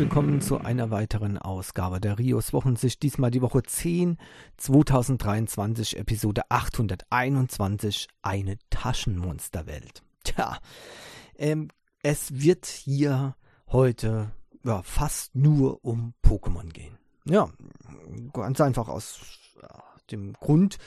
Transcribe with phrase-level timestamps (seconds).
[0.00, 3.02] willkommen zu einer weiteren Ausgabe der Rios Wochensicht.
[3.02, 4.16] Diesmal die Woche 10,
[4.56, 10.02] 2023, Episode 821, eine Taschenmonsterwelt.
[10.24, 10.58] Tja,
[11.36, 11.68] ähm,
[12.02, 13.36] es wird hier
[13.68, 14.30] heute
[14.64, 16.96] ja, fast nur um Pokémon gehen.
[17.26, 17.50] Ja,
[18.32, 19.20] ganz einfach aus
[20.10, 20.78] dem Grund,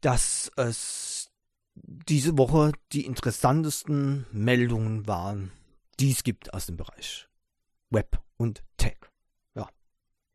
[0.00, 1.30] dass es
[1.76, 5.52] diese Woche die interessantesten Meldungen waren,
[6.00, 7.28] die es gibt aus dem Bereich
[7.94, 8.98] Web und Tech.
[9.54, 9.68] Ja.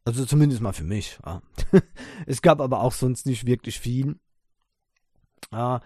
[0.06, 1.20] Also zumindest mal für mich.
[1.26, 1.42] Ja.
[2.26, 4.18] es gab aber auch sonst nicht wirklich viel.
[5.52, 5.80] Äh,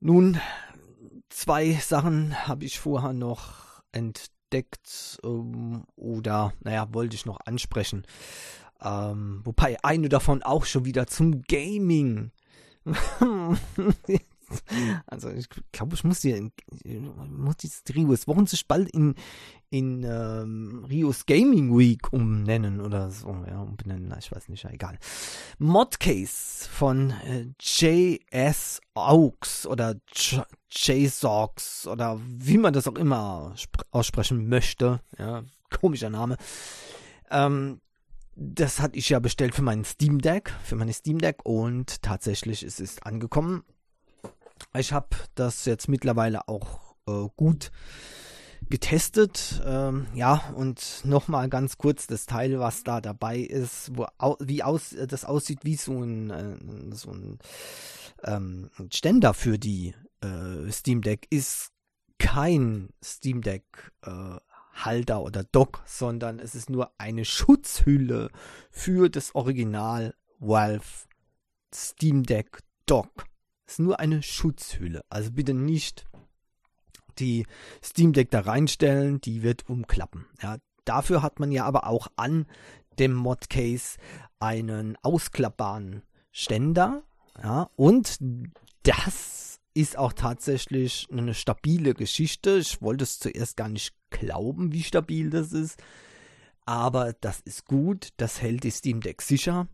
[0.00, 0.40] nun,
[1.28, 8.06] zwei Sachen habe ich vorher noch entdeckt ähm, oder, naja, wollte ich noch ansprechen.
[8.80, 12.30] Ähm, wobei eine davon auch schon wieder zum Gaming.
[15.06, 16.50] also ich glaube, ich muss hier
[17.28, 19.14] muss dieses Rios Wochen sich bald in,
[19.70, 24.98] in ähm, Rios Gaming Week umnennen oder so, ja, umbenennen, ich weiß nicht, ja, egal.
[25.58, 29.96] Modcase von äh, JS Aux oder
[30.70, 33.54] JSOX oder wie man das auch immer
[33.90, 36.36] aussprechen möchte, ja, komischer Name.
[37.30, 37.80] Ähm,
[38.36, 42.62] das hatte ich ja bestellt für meinen Steam Deck, für meine Steam Deck und tatsächlich
[42.62, 43.64] es ist angekommen.
[44.74, 47.70] Ich habe das jetzt mittlerweile auch äh, gut
[48.68, 49.62] getestet.
[49.64, 54.06] Ähm, ja, und nochmal ganz kurz das Teil, was da dabei ist, wo,
[54.40, 57.38] wie aus, das aussieht wie so ein, äh, so ein
[58.24, 61.72] ähm, Ständer für die äh, Steam Deck, ist
[62.18, 64.36] kein Steam Deck äh,
[64.72, 68.30] Halter oder Dock, sondern es ist nur eine Schutzhülle
[68.70, 71.06] für das Original Valve
[71.74, 73.26] Steam Deck Dock.
[73.66, 75.02] Ist nur eine Schutzhülle.
[75.08, 76.06] Also bitte nicht
[77.18, 77.46] die
[77.82, 80.26] Steam Deck da reinstellen, die wird umklappen.
[80.42, 82.46] Ja, dafür hat man ja aber auch an
[82.98, 83.98] dem Modcase
[84.38, 87.02] einen ausklappbaren Ständer.
[87.42, 88.18] Ja, und
[88.82, 92.58] das ist auch tatsächlich eine stabile Geschichte.
[92.58, 95.82] Ich wollte es zuerst gar nicht glauben, wie stabil das ist.
[96.64, 98.08] Aber das ist gut.
[98.16, 99.68] Das hält die Steam Deck sicher.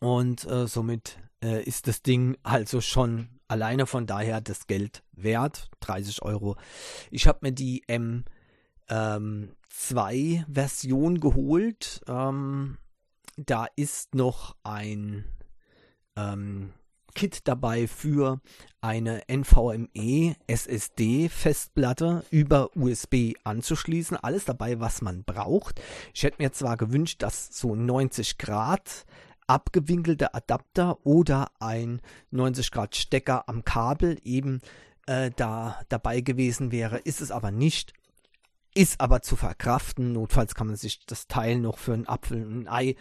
[0.00, 5.70] Und äh, somit äh, ist das Ding also schon alleine von daher das Geld wert.
[5.80, 6.56] 30 Euro.
[7.10, 8.24] Ich habe mir die M2
[8.90, 12.02] ähm, Version geholt.
[12.06, 12.78] Ähm,
[13.36, 15.24] da ist noch ein
[16.16, 16.72] ähm,
[17.14, 18.40] Kit dabei für
[18.80, 24.16] eine NVMe SSD Festplatte über USB anzuschließen.
[24.16, 25.80] Alles dabei, was man braucht.
[26.14, 29.04] Ich hätte mir zwar gewünscht, dass so 90 Grad
[29.48, 32.00] abgewinkelter Adapter oder ein
[32.30, 34.60] 90 Grad Stecker am Kabel eben
[35.06, 37.94] äh, da dabei gewesen wäre, ist es aber nicht.
[38.74, 40.12] Ist aber zu verkraften.
[40.12, 42.96] Notfalls kann man sich das Teil noch für einen Apfel und ein Ei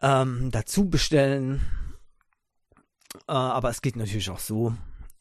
[0.00, 1.60] ähm, dazu bestellen.
[3.26, 4.74] Äh, aber es geht natürlich auch so.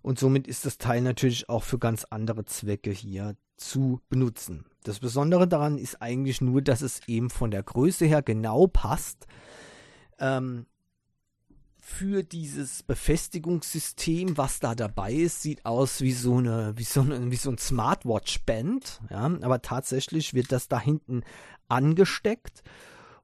[0.02, 4.64] Und somit ist das Teil natürlich auch für ganz andere Zwecke hier zu benutzen.
[4.84, 9.26] Das Besondere daran ist eigentlich nur, dass es eben von der Größe her genau passt.
[10.18, 10.66] Ähm,
[11.88, 17.30] für dieses Befestigungssystem, was da dabei ist, sieht aus wie so eine, wie so, eine,
[17.30, 19.00] wie so ein Smartwatch-Band.
[19.10, 21.22] Ja, aber tatsächlich wird das da hinten
[21.66, 22.62] angesteckt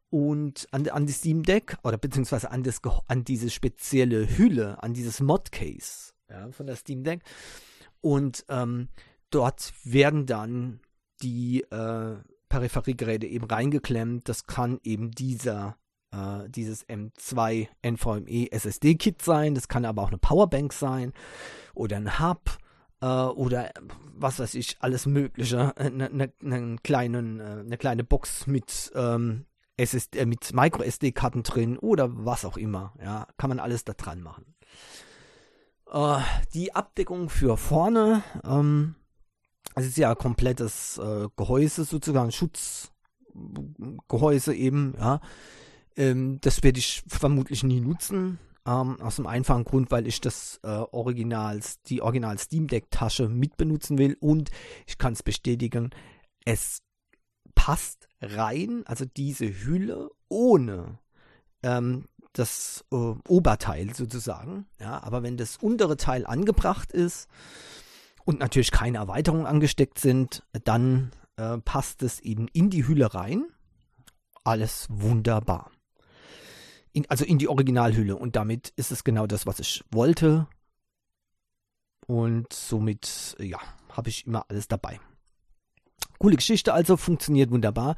[0.09, 4.95] und an, an die Steam Deck oder beziehungsweise an, das, an diese spezielle Hülle, an
[4.95, 7.23] dieses Modcase ja, von der Steam Deck.
[8.01, 8.89] Und ähm,
[9.29, 10.81] dort werden dann
[11.23, 12.17] die äh,
[12.49, 14.27] Peripheriegeräte eben reingeklemmt.
[14.29, 15.77] Das kann eben dieser
[16.15, 19.55] äh, dieses M2 NVMe SSD Kit sein.
[19.55, 21.13] Das kann aber auch eine Powerbank sein
[21.75, 22.59] oder ein Hub
[23.01, 23.71] äh, oder
[24.17, 25.77] was weiß ich, alles Mögliche.
[25.77, 29.47] Eine, eine, eine, kleinen, äh, eine kleine Box mit ähm,
[29.77, 32.95] SSD, äh, mit Micro SD Karten drin oder was auch immer.
[33.03, 34.55] Ja, kann man alles da dran machen.
[35.93, 36.19] Äh,
[36.55, 38.95] die Abdeckung für vorne, ähm,
[39.75, 45.21] es ist ja komplettes äh, Gehäuse sozusagen, Schutzgehäuse eben, ja.
[45.97, 48.39] Ähm, das werde ich vermutlich nie nutzen.
[48.67, 53.29] Ähm, aus dem einfachen Grund, weil ich das äh, Originals, die Original Steam Deck Tasche
[53.29, 54.51] mitbenutzen will und
[54.87, 55.91] ich kann es bestätigen,
[56.47, 56.79] es
[57.55, 60.99] passt rein, also diese Hülle ohne
[61.63, 62.97] ähm, das äh,
[63.29, 64.67] Oberteil sozusagen.
[64.81, 67.29] Ja, aber wenn das untere Teil angebracht ist
[68.25, 73.45] und natürlich keine Erweiterungen angesteckt sind, dann äh, passt es eben in die Hülle rein.
[74.43, 75.71] Alles wunderbar
[76.95, 78.17] in, also in die Originalhülle.
[78.17, 80.47] Und damit ist es genau das, was ich wollte.
[82.07, 83.59] Und somit, ja,
[83.91, 85.01] habe ich immer alles dabei.
[86.19, 87.97] Coole Geschichte also, funktioniert wunderbar.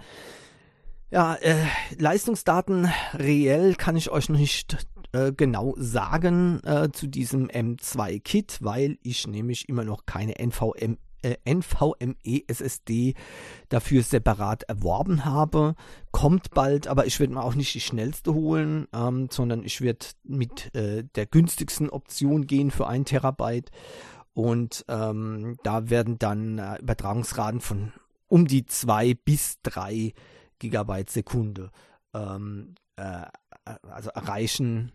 [1.10, 1.66] Ja, äh,
[1.98, 8.98] Leistungsdaten reell kann ich euch noch nicht äh, genau sagen äh, zu diesem M2-Kit, weil
[9.02, 10.98] ich nämlich immer noch keine NVM äh, NVMe
[12.48, 13.14] SSD
[13.68, 15.74] dafür separat erworben habe.
[16.12, 20.06] Kommt bald, aber ich werde mir auch nicht die schnellste holen, ähm, sondern ich werde
[20.24, 23.70] mit äh, der günstigsten Option gehen für 1 Terabyte.
[24.34, 27.92] Und ähm, da werden dann äh, Übertragungsraten von
[28.28, 30.12] um die 2 bis 3
[30.58, 31.70] Gigabyte Sekunde
[32.14, 33.22] ähm, äh,
[33.90, 34.92] also erreichen,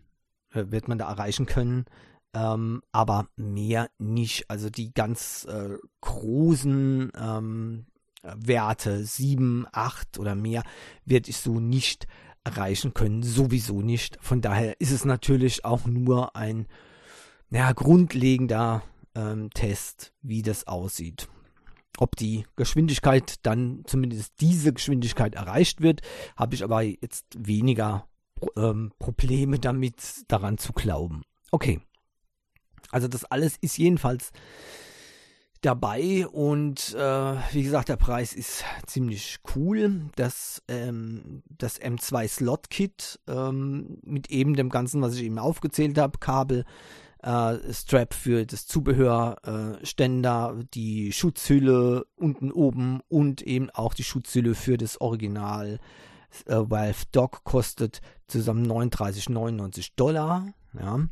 [0.52, 1.86] äh, wird man da erreichen können
[2.34, 4.50] ähm, aber mehr nicht.
[4.50, 7.86] Also die ganz äh, großen ähm,
[8.22, 10.62] Werte, 7, 8 oder mehr,
[11.04, 12.06] werde ich so nicht
[12.44, 14.18] erreichen können, sowieso nicht.
[14.20, 16.66] Von daher ist es natürlich auch nur ein
[17.50, 18.82] ja, grundlegender
[19.14, 21.28] ähm, Test, wie das aussieht.
[21.98, 26.00] Ob die Geschwindigkeit dann zumindest diese Geschwindigkeit erreicht wird,
[26.36, 28.08] habe ich aber jetzt weniger
[28.56, 31.22] ähm, Probleme damit daran zu glauben.
[31.50, 31.80] Okay.
[32.92, 34.30] Also das alles ist jedenfalls
[35.62, 40.10] dabei und äh, wie gesagt, der Preis ist ziemlich cool.
[40.16, 45.98] Das, ähm, das M2 Slot Kit ähm, mit eben dem Ganzen, was ich eben aufgezählt
[45.98, 46.64] habe, Kabel,
[47.22, 54.04] äh, Strap für das Zubehör, äh, Ständer, die Schutzhülle unten oben und eben auch die
[54.04, 55.78] Schutzhülle für das Original
[56.46, 60.46] äh, Valve Dock kostet zusammen 39,99 Dollar.
[60.78, 61.06] Ja.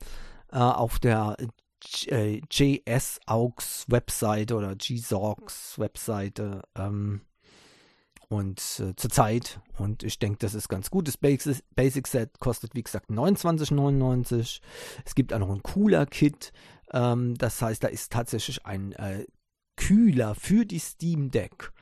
[0.53, 1.37] Uh, auf der
[1.81, 7.23] JS AUX Webseite oder GSORX Webseite ähm,
[8.29, 11.09] und äh, zurzeit und ich denke, das ist ganz gut.
[11.09, 14.61] Das Basic, Set kostet wie gesagt 29,99.
[15.05, 16.53] Es gibt auch noch ein cooler Kit,
[16.93, 19.27] ähm, das heißt, da ist tatsächlich ein äh,
[19.77, 21.73] Kühler für die Steam Deck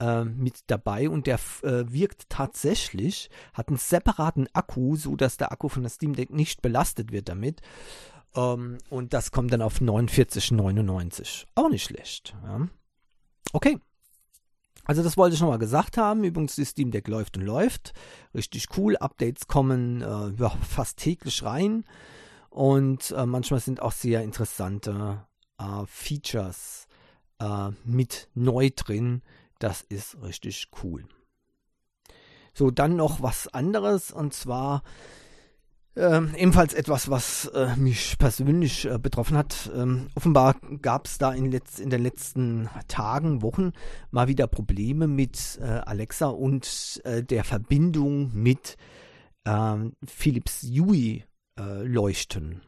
[0.00, 5.50] äh, mit dabei und der äh, wirkt tatsächlich, hat einen separaten Akku, so dass der
[5.52, 7.60] Akku von der Steam Deck nicht belastet wird damit.
[8.38, 11.46] Ähm, und das kommt dann auf 49,99.
[11.54, 12.34] Auch nicht schlecht.
[12.44, 12.68] Ja.
[13.52, 13.78] Okay.
[14.84, 16.24] Also das wollte ich nochmal gesagt haben.
[16.24, 17.92] Übrigens, das Steam Deck läuft und läuft.
[18.34, 18.96] Richtig cool.
[18.96, 21.84] Updates kommen äh, ja, fast täglich rein.
[22.48, 25.26] Und äh, manchmal sind auch sehr interessante
[25.58, 26.86] äh, Features
[27.40, 29.22] äh, mit neu drin.
[29.58, 31.04] Das ist richtig cool.
[32.54, 34.10] So, dann noch was anderes.
[34.10, 34.82] Und zwar
[35.98, 39.70] ähm, ebenfalls etwas, was äh, mich persönlich äh, betroffen hat.
[39.74, 43.72] Ähm, offenbar gab es da in, letz in, den letzten Tagen, Wochen
[44.10, 48.76] mal wieder Probleme mit äh, Alexa und äh, der Verbindung mit
[49.44, 51.24] ähm, Philips Hue
[51.58, 52.62] äh, Leuchten.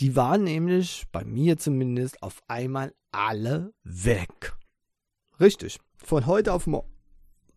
[0.00, 4.54] Die waren nämlich, bei mir zumindest, auf einmal alle weg.
[5.40, 5.80] Richtig.
[5.96, 6.92] Von heute auf morgen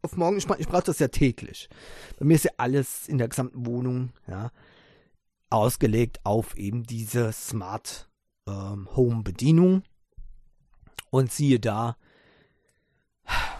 [0.05, 1.67] auf morgen, ich, ich brauche das ja täglich.
[2.19, 4.51] Bei mir ist ja alles in der gesamten Wohnung, ja,
[5.55, 8.09] ausgelegt auf eben diese Smart
[8.47, 9.83] ähm, Home Bedienung.
[11.09, 11.95] Und siehe da,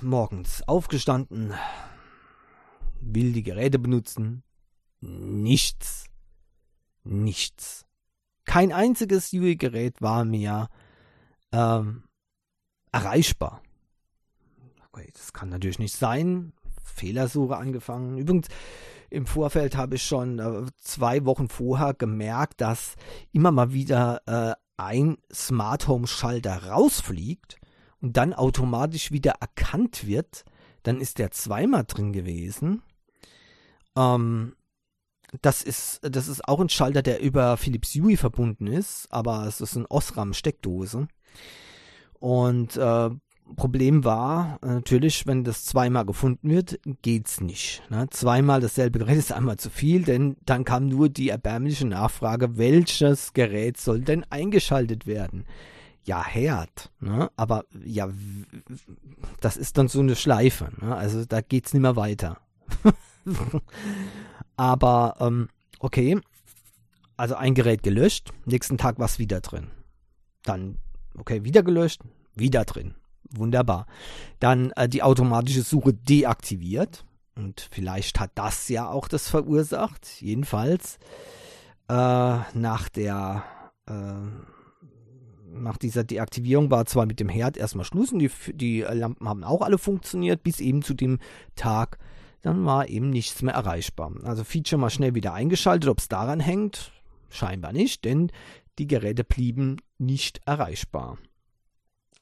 [0.01, 1.53] morgens aufgestanden,
[2.99, 4.43] will die Geräte benutzen,
[4.99, 6.05] nichts,
[7.03, 7.85] nichts.
[8.43, 10.67] Kein einziges UI-Gerät war mir
[11.53, 12.03] ähm,
[12.91, 13.61] erreichbar.
[14.91, 16.51] Okay, das kann natürlich nicht sein.
[16.83, 18.17] Fehlersuche angefangen.
[18.17, 18.47] Übrigens,
[19.15, 22.95] im Vorfeld habe ich schon äh, zwei Wochen vorher gemerkt, dass
[23.31, 27.57] immer mal wieder äh, ein Smart Home Schalter rausfliegt
[28.01, 30.43] und dann automatisch wieder erkannt wird,
[30.83, 32.83] dann ist der zweimal drin gewesen.
[33.97, 34.55] Ähm,
[35.41, 39.61] das ist, das ist auch ein Schalter, der über Philips Hue verbunden ist, aber es
[39.61, 41.07] ist eine Osram-Steckdose.
[42.19, 43.09] Und äh,
[43.55, 47.83] Problem war äh, natürlich, wenn das zweimal gefunden wird, geht's nicht.
[47.89, 48.07] Ne?
[48.09, 53.33] Zweimal dasselbe Gerät ist einmal zu viel, denn dann kam nur die erbärmliche Nachfrage, welches
[53.33, 55.45] Gerät soll denn eingeschaltet werden?
[56.03, 56.91] Ja, Herd.
[56.99, 57.29] Ne?
[57.35, 58.09] Aber ja,
[59.41, 60.69] das ist dann so eine Schleife.
[60.81, 60.95] Ne?
[60.95, 62.37] Also da geht's nicht mehr weiter.
[64.57, 65.49] Aber ähm,
[65.79, 66.19] okay,
[67.17, 69.67] also ein Gerät gelöscht, nächsten Tag war es wieder drin.
[70.43, 70.77] Dann,
[71.17, 72.01] okay, wieder gelöscht,
[72.35, 72.95] wieder drin.
[73.31, 73.87] Wunderbar.
[74.39, 77.05] Dann äh, die automatische Suche deaktiviert.
[77.35, 80.21] Und vielleicht hat das ja auch das verursacht.
[80.21, 80.97] Jedenfalls
[81.89, 83.43] äh, nach der
[83.87, 83.93] äh,
[85.55, 89.43] nach dieser Deaktivierung war zwar mit dem Herd erstmal Schluss und die, die Lampen haben
[89.43, 91.19] auch alle funktioniert, bis eben zu dem
[91.55, 91.97] Tag,
[92.41, 94.11] dann war eben nichts mehr erreichbar.
[94.23, 96.91] Also Feature mal schnell wieder eingeschaltet, ob es daran hängt,
[97.29, 98.31] scheinbar nicht, denn
[98.77, 101.17] die Geräte blieben nicht erreichbar.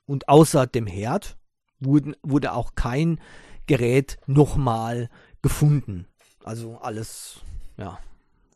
[0.05, 1.37] Und außer dem Herd
[1.79, 3.19] wurden, wurde auch kein
[3.67, 5.09] Gerät nochmal
[5.41, 6.07] gefunden.
[6.43, 7.41] Also alles,
[7.77, 7.99] ja,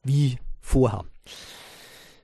[0.03, 1.05] wie vorher.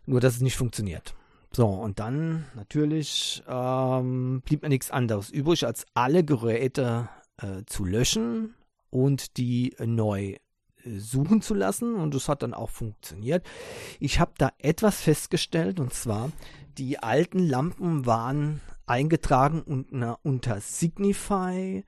[0.05, 1.15] Nur, dass es nicht funktioniert.
[1.55, 7.85] So, und dann natürlich ähm, blieb mir nichts anderes übrig, als alle Geräte äh, zu
[7.85, 8.55] löschen
[8.89, 10.35] und die neu
[10.83, 11.95] äh, suchen zu lassen.
[11.95, 13.45] Und das hat dann auch funktioniert.
[13.99, 16.31] Ich habe da etwas festgestellt, und zwar,
[16.77, 21.83] die alten Lampen waren eingetragen unter, unter Signify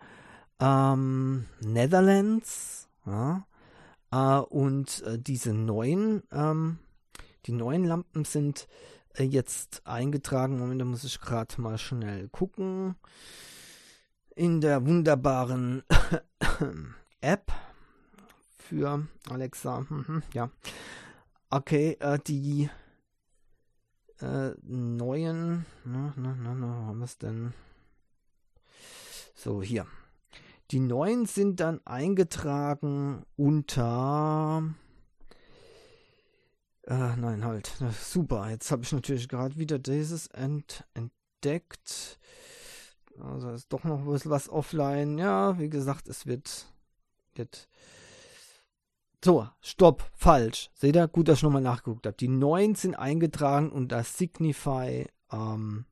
[0.60, 2.90] ähm, Netherlands.
[3.06, 3.46] Ja,
[4.12, 6.80] äh, und äh, diese neuen, ähm,
[7.46, 8.68] die neuen Lampen sind
[9.16, 10.60] äh, jetzt eingetragen.
[10.60, 12.96] Moment, da muss ich gerade mal schnell gucken.
[14.36, 15.84] In der wunderbaren
[17.22, 17.52] App
[18.58, 19.86] für Alexa.
[19.90, 20.50] Mhm, ja.
[21.50, 22.70] Okay, äh, die
[24.22, 25.66] äh, neuen.
[25.84, 27.54] Na, na, na, na, haben wir es denn?
[29.34, 29.86] So, hier.
[30.72, 34.64] Die neuen sind dann eingetragen unter.
[36.84, 37.72] Äh, nein, halt.
[38.02, 38.50] Super.
[38.50, 42.20] Jetzt habe ich natürlich gerade wieder dieses ent entdeckt.
[43.20, 45.18] Also ist doch noch was, offline.
[45.18, 46.68] Ja, wie gesagt, es wird,
[47.36, 47.68] wird
[49.26, 50.70] so, stopp, falsch.
[50.76, 51.08] Seht ihr?
[51.08, 52.16] Gut, dass ich nochmal nachgeguckt habe.
[52.16, 55.86] Die neuen sind eingetragen unter Signify, ähm,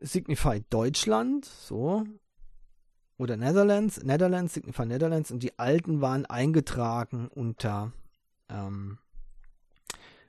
[0.00, 2.02] Signify Deutschland, so.
[3.18, 5.30] Oder Netherlands, Netherlands, Signify Netherlands.
[5.30, 7.92] Und die alten waren eingetragen unter,
[8.48, 8.98] ähm,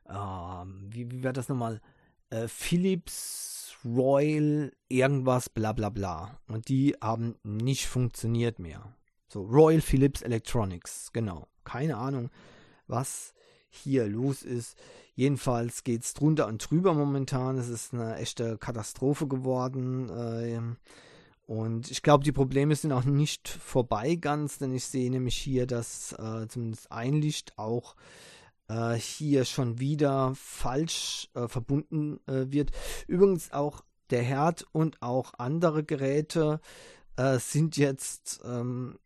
[0.08, 1.82] ähm, wie, wie wäre das nochmal?
[2.30, 6.38] Äh, Philips, Royal, irgendwas, bla bla bla.
[6.48, 8.94] Und die haben nicht funktioniert mehr.
[9.34, 11.48] So, Royal Philips Electronics, genau.
[11.64, 12.30] Keine Ahnung,
[12.86, 13.34] was
[13.68, 14.78] hier los ist.
[15.16, 17.58] Jedenfalls geht es drunter und drüber momentan.
[17.58, 20.12] Es ist eine echte Katastrophe geworden.
[20.16, 20.78] Ähm,
[21.48, 25.66] und ich glaube, die Probleme sind auch nicht vorbei ganz, denn ich sehe nämlich hier,
[25.66, 27.96] dass äh, zumindest ein Licht auch
[28.68, 32.70] äh, hier schon wieder falsch äh, verbunden äh, wird.
[33.08, 36.60] Übrigens auch der Herd und auch andere Geräte
[37.16, 39.00] äh, sind jetzt ähm,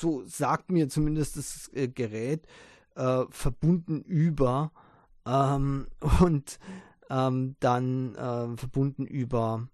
[0.00, 2.46] so sagt mir zumindest das äh, Gerät,
[2.94, 4.72] äh, verbunden über
[5.26, 5.88] ähm,
[6.20, 6.58] und
[7.10, 9.68] ähm, dann äh, verbunden über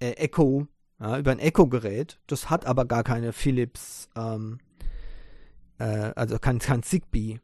[0.00, 0.66] äh, Echo,
[1.00, 2.18] ja, über ein Echo-Gerät.
[2.26, 4.58] Das hat aber gar keine Philips, ähm,
[5.78, 7.40] äh, also kein, kein Zigbee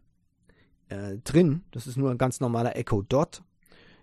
[0.89, 1.65] äh, drin.
[1.71, 3.43] Das ist nur ein ganz normaler Echo Dot.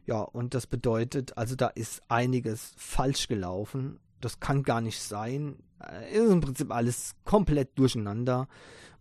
[0.05, 3.99] Ja, und das bedeutet, also da ist einiges falsch gelaufen.
[4.21, 5.57] Das kann gar nicht sein.
[5.83, 8.47] Äh, ist im Prinzip alles komplett durcheinander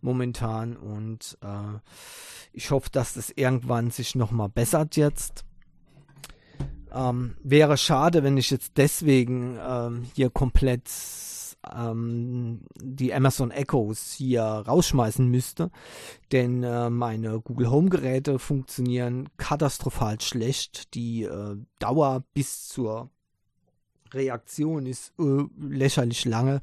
[0.01, 1.79] momentan und äh,
[2.53, 5.45] ich hoffe, dass das irgendwann sich nochmal bessert jetzt.
[6.91, 10.89] Ähm, wäre schade, wenn ich jetzt deswegen ähm, hier komplett
[11.71, 15.69] ähm, die Amazon Echoes hier rausschmeißen müsste,
[16.31, 20.95] denn äh, meine Google Home Geräte funktionieren katastrophal schlecht.
[20.95, 23.11] Die äh, Dauer bis zur
[24.13, 26.61] Reaktion ist äh, lächerlich lange.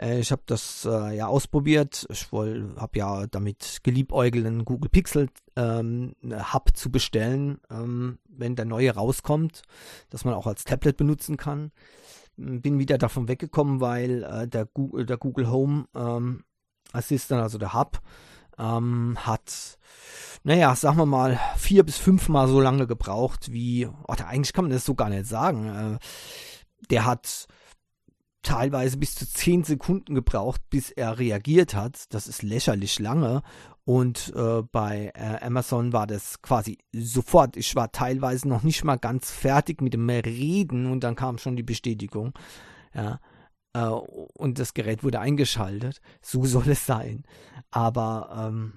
[0.00, 2.06] Äh, ich habe das äh, ja ausprobiert.
[2.10, 6.14] Ich habe ja damit geliebäugelt, einen Google Pixel ähm,
[6.52, 9.62] Hub zu bestellen, ähm, wenn der neue rauskommt,
[10.08, 11.72] dass man auch als Tablet benutzen kann.
[12.36, 16.44] Bin wieder davon weggekommen, weil äh, der, Google, der Google Home ähm,
[16.92, 18.00] Assistant, also der Hub,
[18.58, 19.78] ähm, hat,
[20.42, 24.72] naja, sagen wir mal, vier bis fünfmal so lange gebraucht wie, oh, eigentlich kann man
[24.72, 25.68] das so gar nicht sagen.
[25.68, 25.98] Äh,
[26.88, 27.46] der hat
[28.42, 32.04] teilweise bis zu 10 Sekunden gebraucht, bis er reagiert hat.
[32.10, 33.42] Das ist lächerlich lange.
[33.84, 37.56] Und äh, bei äh, Amazon war das quasi sofort.
[37.56, 41.56] Ich war teilweise noch nicht mal ganz fertig mit dem Reden und dann kam schon
[41.56, 42.32] die Bestätigung.
[42.94, 43.20] Ja.
[43.72, 46.00] Äh, und das Gerät wurde eingeschaltet.
[46.22, 47.24] So soll es sein.
[47.70, 48.74] Aber ähm,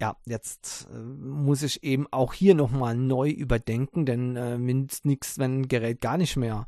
[0.00, 5.38] ja, jetzt äh, muss ich eben auch hier nochmal neu überdenken, denn äh, nützt nichts,
[5.38, 6.66] wenn ein Gerät gar nicht mehr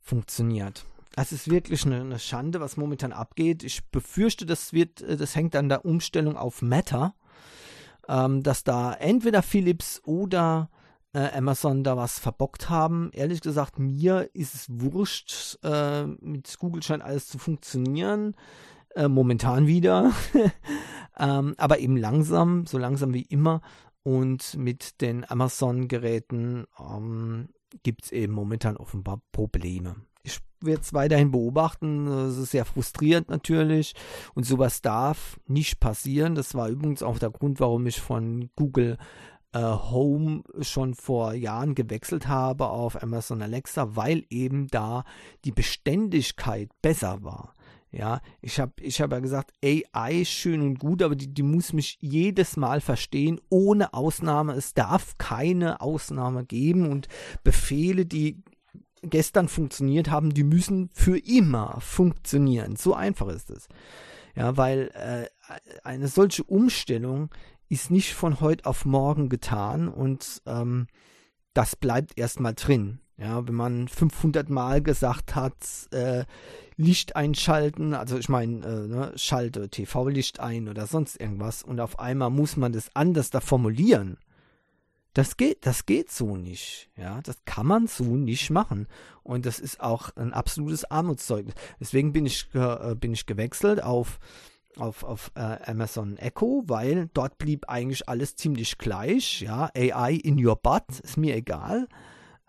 [0.00, 0.84] funktioniert.
[1.16, 3.64] Es ist wirklich eine, eine, Schande, was momentan abgeht.
[3.64, 7.14] Ich befürchte, das wird, äh, das hängt an der Umstellung auf Meta,
[8.08, 10.70] ähm, dass da entweder Philips oder
[11.14, 13.10] äh, Amazon da was verbockt haben.
[13.12, 18.36] Ehrlich gesagt, mir ist es wurscht, äh, mit Google scheint alles zu funktionieren.
[18.94, 20.12] Äh, momentan wieder.
[21.18, 23.60] ähm, aber eben langsam, so langsam wie immer.
[24.02, 27.48] Und mit den Amazon-Geräten ähm,
[27.82, 29.96] gibt es eben momentan offenbar Probleme.
[30.22, 32.06] Ich werde es weiterhin beobachten.
[32.06, 33.94] Das ist sehr frustrierend natürlich.
[34.34, 36.34] Und sowas darf nicht passieren.
[36.34, 38.96] Das war übrigens auch der Grund, warum ich von Google
[39.52, 45.04] äh, Home schon vor Jahren gewechselt habe auf Amazon Alexa, weil eben da
[45.44, 47.54] die Beständigkeit besser war.
[47.96, 51.72] Ja, ich habe ich hab ja gesagt, AI schön und gut, aber die, die muss
[51.72, 54.52] mich jedes Mal verstehen, ohne Ausnahme.
[54.52, 57.08] Es darf keine Ausnahme geben und
[57.42, 58.42] Befehle, die
[59.00, 62.76] gestern funktioniert haben, die müssen für immer funktionieren.
[62.76, 63.66] So einfach ist es.
[64.34, 67.30] Ja, weil äh, eine solche Umstellung
[67.70, 70.86] ist nicht von heute auf morgen getan und ähm,
[71.54, 73.00] das bleibt erstmal drin.
[73.18, 75.54] Ja, wenn man 500 Mal gesagt hat,
[75.90, 76.24] äh,
[76.76, 81.98] Licht einschalten, also ich meine, äh, ne, schalte TV-Licht ein oder sonst irgendwas und auf
[81.98, 84.18] einmal muss man das anders da formulieren.
[85.14, 86.90] Das geht, das geht so nicht.
[86.94, 88.86] Ja, das kann man so nicht machen.
[89.22, 91.54] Und das ist auch ein absolutes Armutszeugnis.
[91.80, 94.18] Deswegen bin ich, äh, bin ich gewechselt auf,
[94.76, 99.40] auf, auf äh, Amazon Echo, weil dort blieb eigentlich alles ziemlich gleich.
[99.40, 101.88] Ja, AI in your butt, ist mir egal.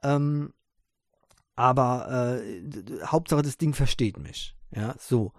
[0.03, 0.51] Ähm,
[1.57, 4.55] aber äh, Hauptsache das Ding versteht mich.
[4.73, 5.33] Ja, so.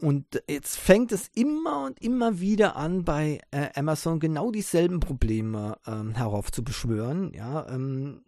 [0.00, 5.76] Und jetzt fängt es immer und immer wieder an, bei äh, Amazon genau dieselben Probleme
[5.86, 7.34] ähm, heraufzubeschwören.
[7.34, 8.22] Ja, ähm,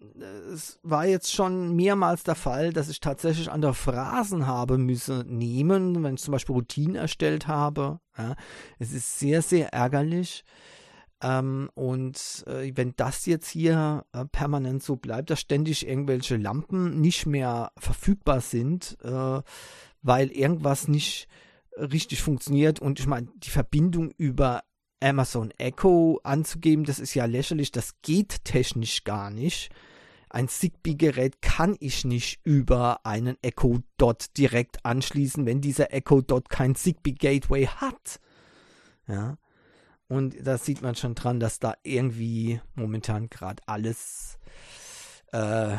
[0.53, 6.03] es war jetzt schon mehrmals der Fall, dass ich tatsächlich andere Phrasen habe müssen nehmen,
[6.03, 8.01] wenn ich zum Beispiel Routinen erstellt habe.
[8.19, 8.35] Ja,
[8.79, 10.45] es ist sehr, sehr ärgerlich.
[11.23, 17.01] Ähm, und äh, wenn das jetzt hier äh, permanent so bleibt, dass ständig irgendwelche Lampen
[17.01, 19.41] nicht mehr verfügbar sind, äh,
[20.03, 21.29] weil irgendwas nicht
[21.77, 24.65] richtig funktioniert und ich meine, die Verbindung über
[25.01, 29.71] Amazon Echo anzugeben, das ist ja lächerlich, das geht technisch gar nicht.
[30.29, 36.49] Ein Zigbee-Gerät kann ich nicht über einen Echo Dot direkt anschließen, wenn dieser Echo Dot
[36.49, 38.19] kein Zigbee Gateway hat.
[39.07, 39.37] Ja.
[40.13, 44.39] Und da sieht man schon dran, dass da irgendwie momentan gerade alles
[45.33, 45.79] äh,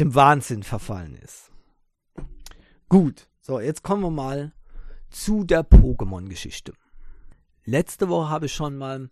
[0.00, 1.52] dem Wahnsinn verfallen ist.
[2.88, 4.52] Gut, so, jetzt kommen wir mal
[5.10, 6.72] zu der Pokémon-Geschichte.
[7.64, 9.10] Letzte Woche habe ich schon mal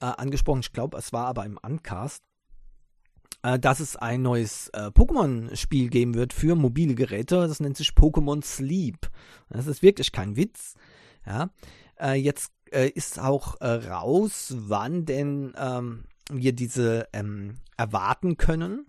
[0.00, 2.24] äh, angesprochen, ich glaube, es war aber im Uncast,
[3.44, 7.46] äh, dass es ein neues äh, Pokémon-Spiel geben wird für mobile Geräte.
[7.46, 9.08] Das nennt sich Pokémon Sleep.
[9.50, 10.74] Das ist wirklich kein Witz.
[11.24, 11.50] Ja.
[11.96, 18.86] Äh, jetzt äh, ist auch äh, raus, wann denn ähm, wir diese ähm, erwarten können,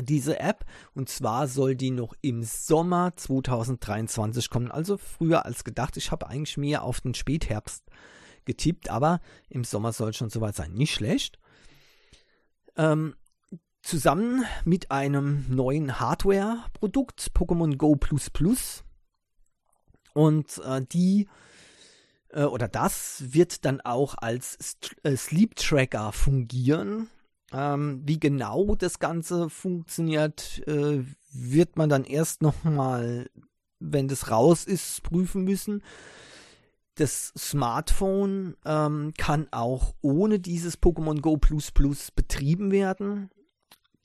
[0.00, 0.64] diese App.
[0.94, 5.96] Und zwar soll die noch im Sommer 2023 kommen, also früher als gedacht.
[5.96, 7.84] Ich habe eigentlich mehr auf den Spätherbst
[8.44, 10.72] getippt, aber im Sommer soll schon soweit sein.
[10.72, 11.38] Nicht schlecht.
[12.76, 13.14] Ähm,
[13.82, 18.84] zusammen mit einem neuen Hardware-Produkt, Pokémon Go Plus Plus.
[20.14, 21.28] Und äh, die
[22.32, 27.08] äh, oder das wird dann auch als St äh, Sleep Tracker fungieren.
[27.52, 33.28] Ähm, wie genau das Ganze funktioniert, äh, wird man dann erst nochmal,
[33.78, 35.82] wenn das raus ist, prüfen müssen.
[36.94, 43.30] Das Smartphone ähm, kann auch ohne dieses Pokémon Go Plus Plus betrieben werden.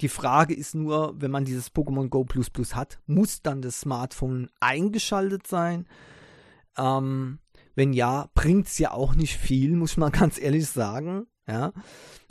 [0.01, 3.81] Die Frage ist nur, wenn man dieses Pokémon Go Plus Plus hat, muss dann das
[3.81, 5.87] Smartphone eingeschaltet sein?
[6.77, 7.39] Ähm,
[7.77, 11.27] wenn ja, bringt es ja auch nicht viel, muss man ganz ehrlich sagen.
[11.47, 11.71] Ja.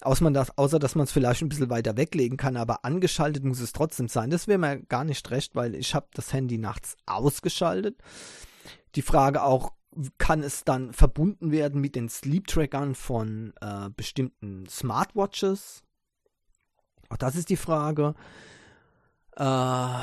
[0.02, 3.61] Außer, das, außer dass man es vielleicht ein bisschen weiter weglegen kann, aber angeschaltet muss
[3.61, 4.28] es trotzdem sein.
[4.28, 7.96] Das wäre mir gar nicht recht, weil ich habe das Handy nachts ausgeschaltet.
[8.96, 9.72] Die Frage auch,
[10.18, 15.85] kann es dann verbunden werden mit den Sleep-Trackern von äh, bestimmten Smartwatches?
[17.09, 18.14] Auch das ist die Frage.
[19.37, 20.00] Äh,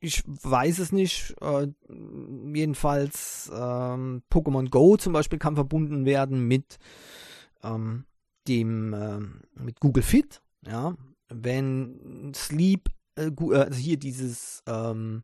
[0.00, 1.34] ich weiß es nicht.
[1.40, 1.68] Äh,
[2.54, 6.78] jedenfalls ähm, Pokémon Go zum Beispiel kann verbunden werden mit
[7.62, 8.04] ähm,
[8.48, 9.20] dem äh,
[9.60, 10.42] mit Google Fit.
[10.66, 10.96] Ja,
[11.28, 15.22] wenn Sleep, äh, also hier dieses ähm,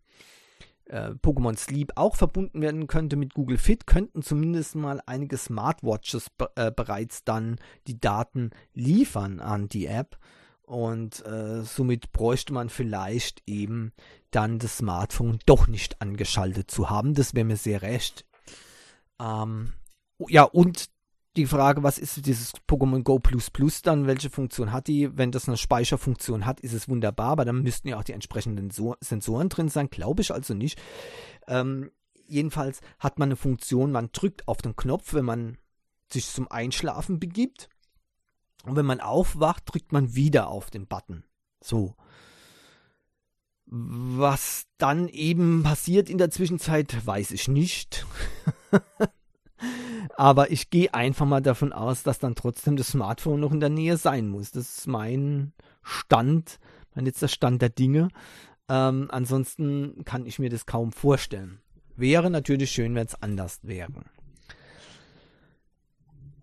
[0.86, 6.28] äh, Pokémon Sleep auch verbunden werden könnte mit Google Fit, könnten zumindest mal einige Smartwatches
[6.56, 7.56] äh, bereits dann
[7.86, 10.18] die Daten liefern an die App.
[10.62, 13.92] Und äh, somit bräuchte man vielleicht eben
[14.32, 17.14] dann das Smartphone doch nicht angeschaltet zu haben.
[17.14, 18.26] Das wäre mir sehr recht.
[19.20, 19.72] Ähm,
[20.28, 20.90] ja, und
[21.36, 24.06] die Frage, was ist dieses Pokémon Go Plus Plus dann?
[24.06, 25.16] Welche Funktion hat die?
[25.16, 28.70] Wenn das eine Speicherfunktion hat, ist es wunderbar, aber dann müssten ja auch die entsprechenden
[28.70, 29.88] so Sensoren drin sein.
[29.88, 30.78] Glaube ich also nicht.
[31.46, 31.90] Ähm,
[32.26, 35.58] jedenfalls hat man eine Funktion, man drückt auf den Knopf, wenn man
[36.10, 37.68] sich zum Einschlafen begibt.
[38.64, 41.24] Und wenn man aufwacht, drückt man wieder auf den Button.
[41.62, 41.96] So.
[43.74, 48.04] Was dann eben passiert in der Zwischenzeit, weiß ich nicht.
[50.18, 53.70] Aber ich gehe einfach mal davon aus, dass dann trotzdem das Smartphone noch in der
[53.70, 54.50] Nähe sein muss.
[54.50, 56.58] Das ist mein Stand,
[56.94, 58.08] mein letzter Stand der Dinge.
[58.68, 61.58] Ähm, ansonsten kann ich mir das kaum vorstellen.
[61.96, 64.04] Wäre natürlich schön, wenn es anders wäre.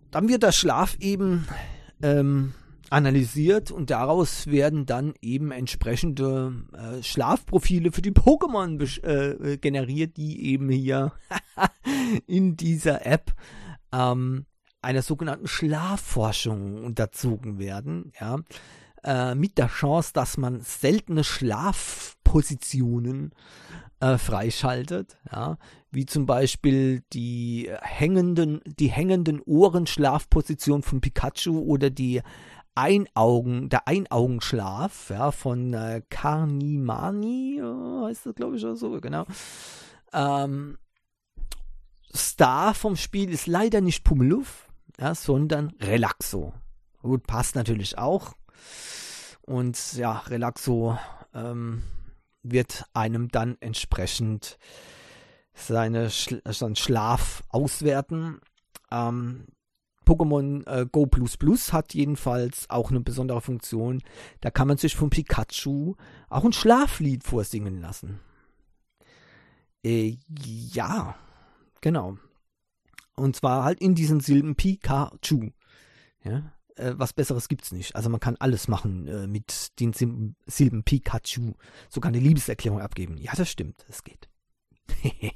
[0.09, 1.47] Dann wird der Schlaf eben
[2.01, 2.55] ähm,
[2.89, 10.47] analysiert und daraus werden dann eben entsprechende äh, Schlafprofile für die Pokémon äh, generiert, die
[10.47, 11.13] eben hier
[12.27, 13.33] in dieser App
[13.91, 14.45] ähm,
[14.81, 18.37] einer sogenannten Schlafforschung unterzogen werden, ja,
[19.03, 23.33] äh, mit der Chance, dass man seltene Schlafpositionen
[23.99, 25.57] äh, freischaltet, ja,
[25.91, 32.21] wie zum Beispiel die hängenden, die hängenden Ohrenschlafposition von Pikachu oder die
[32.79, 39.25] Einaugen, der Einaugenschlaf, ja, von äh, Carnimani, äh, heißt das, glaube ich, oder so, genau.
[40.13, 40.77] Ähm,
[42.15, 44.67] Star vom Spiel ist leider nicht Pummeluff,
[44.99, 46.53] ja, sondern Relaxo.
[47.01, 48.33] Gut, passt natürlich auch.
[49.41, 50.97] Und ja, Relaxo
[51.33, 51.83] ähm,
[52.43, 54.57] wird einem dann entsprechend
[55.53, 58.39] seine Schla seinen Schlaf auswerten.
[58.91, 59.47] Ähm,
[60.09, 64.01] Pokémon äh, Go Plus Plus hat jedenfalls auch eine besondere Funktion.
[64.41, 65.93] Da kann man sich von Pikachu
[66.29, 68.19] auch ein Schlaflied vorsingen lassen.
[69.85, 71.15] Äh, ja,
[71.81, 72.17] genau.
[73.15, 75.51] Und zwar halt in diesen Silben Pikachu.
[76.23, 77.95] Ja, äh, was Besseres gibt's nicht.
[77.95, 81.53] Also man kann alles machen äh, mit den Silben Pikachu.
[81.87, 83.15] Sogar eine Liebeserklärung abgeben.
[83.17, 83.85] Ja, das stimmt.
[83.87, 84.27] Das geht.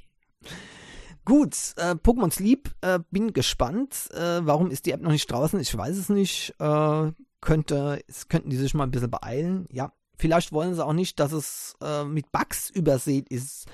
[1.25, 4.09] Gut, äh, Pokémon Sleep, äh, bin gespannt.
[4.11, 5.57] Äh, warum ist die App noch nicht draußen?
[5.59, 6.53] Ich weiß es nicht.
[6.59, 9.65] Äh, könnte, es könnten die sich mal ein bisschen beeilen.
[9.71, 13.67] Ja, vielleicht wollen sie auch nicht, dass es äh, mit Bugs übersät ist,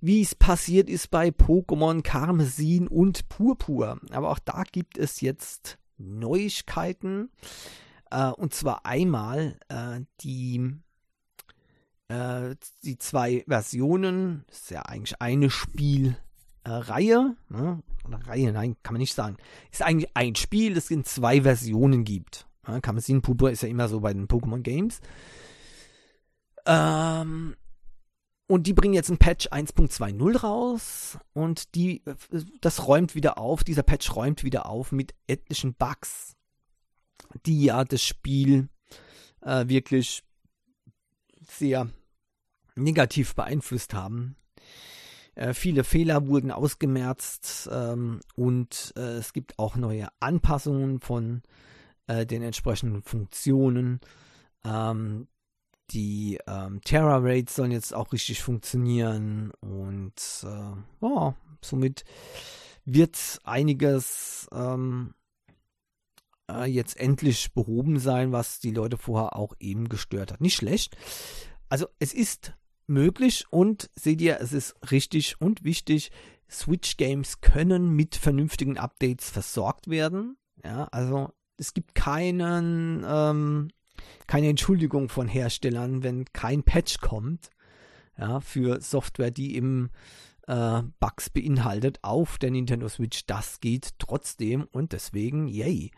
[0.00, 3.98] wie es passiert ist bei Pokémon Karmesin und Purpur.
[4.12, 7.30] Aber auch da gibt es jetzt Neuigkeiten.
[8.12, 9.58] Äh, und zwar einmal
[10.20, 10.76] die
[12.84, 16.16] die zwei Versionen, ist ja eigentlich eine Spiel,
[16.64, 17.82] äh, Reihe, ne?
[18.06, 19.36] oder Reihe, nein, kann man nicht sagen,
[19.70, 22.46] ist eigentlich ein Spiel, das in zwei Versionen gibt.
[22.66, 25.00] Ja, sehen, Purpur ist ja immer so bei den Pokémon Games.
[26.66, 27.54] Ähm,
[28.46, 32.02] und die bringen jetzt ein Patch 1.20 raus und die,
[32.60, 36.36] das räumt wieder auf, dieser Patch räumt wieder auf mit etlichen Bugs,
[37.46, 38.68] die ja das Spiel
[39.40, 40.24] äh, wirklich
[41.46, 41.88] sehr
[42.76, 44.36] negativ beeinflusst haben.
[45.34, 51.42] Äh, viele Fehler wurden ausgemerzt ähm, und äh, es gibt auch neue Anpassungen von
[52.06, 54.00] äh, den entsprechenden Funktionen.
[54.64, 55.28] Ähm,
[55.90, 62.04] die ähm, Terra Raids sollen jetzt auch richtig funktionieren und äh, ja, somit
[62.84, 65.14] wird einiges ähm,
[66.50, 70.40] äh, jetzt endlich behoben sein, was die Leute vorher auch eben gestört hat.
[70.40, 70.96] Nicht schlecht.
[71.68, 72.54] Also es ist
[72.86, 76.10] möglich und seht ihr, es ist richtig und wichtig,
[76.50, 80.36] Switch Games können mit vernünftigen Updates versorgt werden.
[80.62, 83.68] Ja, also es gibt keinen, ähm,
[84.26, 87.50] keine Entschuldigung von Herstellern, wenn kein Patch kommt,
[88.18, 89.90] ja, für Software, die eben
[90.46, 93.26] äh, Bugs beinhaltet auf der Nintendo Switch.
[93.26, 95.90] Das geht trotzdem und deswegen, yay,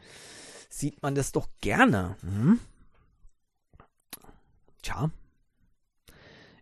[0.69, 2.17] sieht man das doch gerne.
[2.21, 2.61] Hm?
[4.83, 5.11] Tja,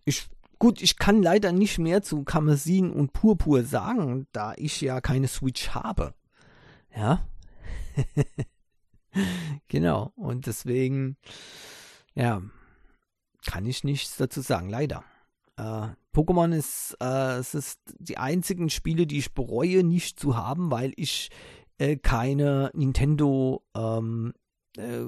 [0.05, 5.01] ich, gut, ich kann leider nicht mehr zu Karmesin und Purpur sagen, da ich ja
[5.01, 6.15] keine Switch habe.
[6.95, 7.27] Ja.
[9.69, 10.13] genau.
[10.17, 11.17] Und deswegen,
[12.15, 12.43] ja,
[13.47, 15.05] kann ich nichts dazu sagen, leider.
[15.57, 20.71] Äh, Pokémon ist, äh, es ist die einzigen Spiele, die ich bereue, nicht zu haben,
[20.71, 21.31] weil ich
[21.79, 24.33] äh, keine Nintendo ähm,
[24.77, 25.03] äh,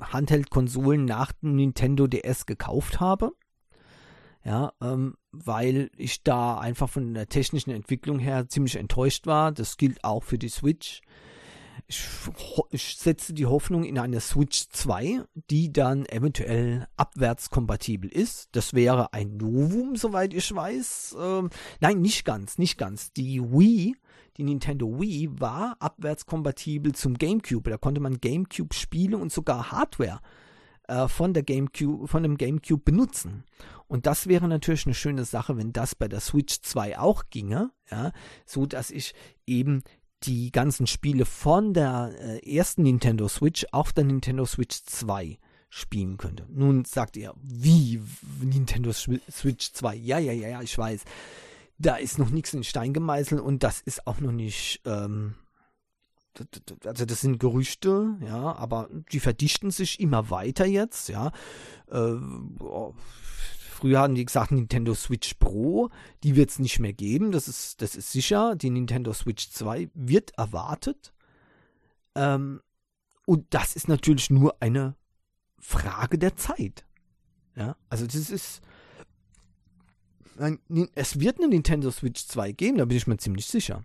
[0.00, 3.32] Handheld-Konsolen nach dem Nintendo DS gekauft habe.
[4.44, 9.52] Ja, ähm, weil ich da einfach von der technischen Entwicklung her ziemlich enttäuscht war.
[9.52, 11.00] Das gilt auch für die Switch.
[11.86, 12.04] Ich,
[12.70, 18.48] ich setze die Hoffnung in eine Switch 2, die dann eventuell abwärtskompatibel ist.
[18.52, 21.16] Das wäre ein Novum, soweit ich weiß.
[21.20, 21.50] Ähm,
[21.80, 23.12] nein, nicht ganz, nicht ganz.
[23.12, 23.94] Die Wii,
[24.36, 27.70] die Nintendo Wii, war abwärtskompatibel zum GameCube.
[27.70, 30.41] Da konnte man GameCube spiele und sogar Hardware äh,
[31.08, 33.44] von der GameCube, von dem GameCube benutzen.
[33.88, 37.70] Und das wäre natürlich eine schöne Sache, wenn das bei der Switch 2 auch ginge,
[37.90, 38.12] ja,
[38.46, 39.14] so dass ich
[39.46, 39.82] eben
[40.22, 46.16] die ganzen Spiele von der äh, ersten Nintendo Switch auf der Nintendo Switch 2 spielen
[46.16, 46.46] könnte.
[46.50, 48.00] Nun sagt ihr, wie
[48.40, 49.94] Nintendo Switch 2?
[49.96, 51.04] Ja, ja, ja, ja, ich weiß.
[51.78, 55.34] Da ist noch nichts in Stein gemeißelt und das ist auch noch nicht ähm,
[56.84, 61.32] also das sind Gerüchte, ja, aber die verdichten sich immer weiter jetzt, ja.
[61.90, 62.14] Äh,
[62.60, 62.94] oh,
[63.82, 65.90] früher hatten die gesagt Nintendo Switch Pro,
[66.22, 68.54] die wird es nicht mehr geben, das ist, das ist sicher.
[68.54, 71.12] Die Nintendo Switch 2 wird erwartet.
[72.14, 72.60] Ähm,
[73.26, 74.94] und das ist natürlich nur eine
[75.58, 76.84] Frage der Zeit.
[77.56, 78.62] Ja, also das ist.
[80.94, 83.84] Es wird eine Nintendo Switch 2 geben, da bin ich mir ziemlich sicher.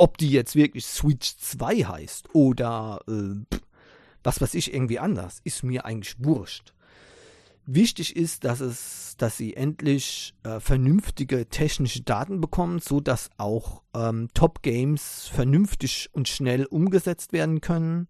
[0.00, 3.58] Ob die jetzt wirklich Switch 2 heißt oder äh,
[4.22, 6.72] was weiß ich, irgendwie anders, ist mir eigentlich wurscht.
[7.66, 13.82] Wichtig ist, dass es, dass sie endlich äh, vernünftige technische Daten bekommen, so dass auch
[13.94, 18.08] ähm, Top Games vernünftig und schnell umgesetzt werden können.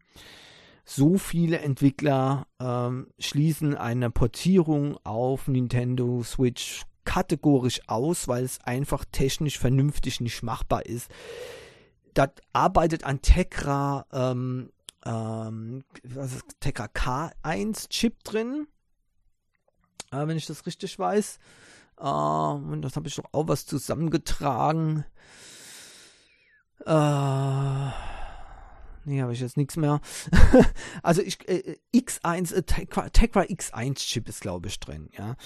[0.84, 9.04] So viele Entwickler ähm, schließen eine Portierung auf Nintendo Switch kategorisch aus, weil es einfach
[9.10, 11.10] technisch vernünftig nicht machbar ist
[12.14, 14.70] das arbeitet an Tegra, ähm,
[15.04, 18.66] ähm, was ist Tegra K1 Chip drin,
[20.12, 21.38] äh, wenn ich das richtig weiß.
[21.98, 25.04] Äh, und das habe ich doch auch was zusammengetragen.
[26.86, 27.90] Äh,
[29.04, 30.00] nee, habe ich jetzt nichts mehr.
[31.02, 35.36] also ich, äh, X1, äh, Tegra, Tegra X1 Chip ist glaube ich drin, ja.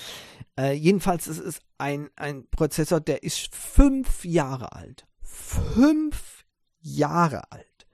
[0.56, 5.06] Äh, jedenfalls ist es ein, ein Prozessor, der ist fünf Jahre alt.
[5.22, 6.33] Fünf
[6.84, 7.86] Jahre alt.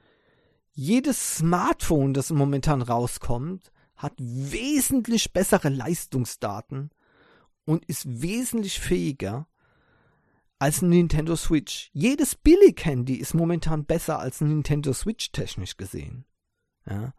[0.72, 6.90] Jedes Smartphone, das momentan rauskommt, hat wesentlich bessere Leistungsdaten
[7.64, 9.46] und ist wesentlich fähiger
[10.58, 11.90] als ein Nintendo Switch.
[11.92, 16.24] Jedes Billig-Handy ist momentan besser als ein Nintendo Switch technisch gesehen.
[16.86, 17.14] Ja.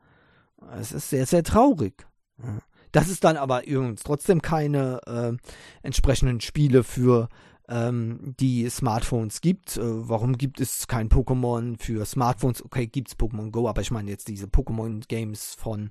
[0.80, 2.06] Es ist sehr, sehr traurig.
[2.38, 2.60] Ja.
[2.92, 5.34] Dass es dann aber übrigens trotzdem keine äh,
[5.82, 7.30] entsprechenden Spiele für
[7.72, 9.78] ähm, die Smartphones gibt.
[9.78, 12.64] Äh, warum gibt es kein Pokémon für Smartphones?
[12.64, 15.90] Okay, gibt es Pokémon Go, aber ich meine jetzt diese Pokémon-Games von,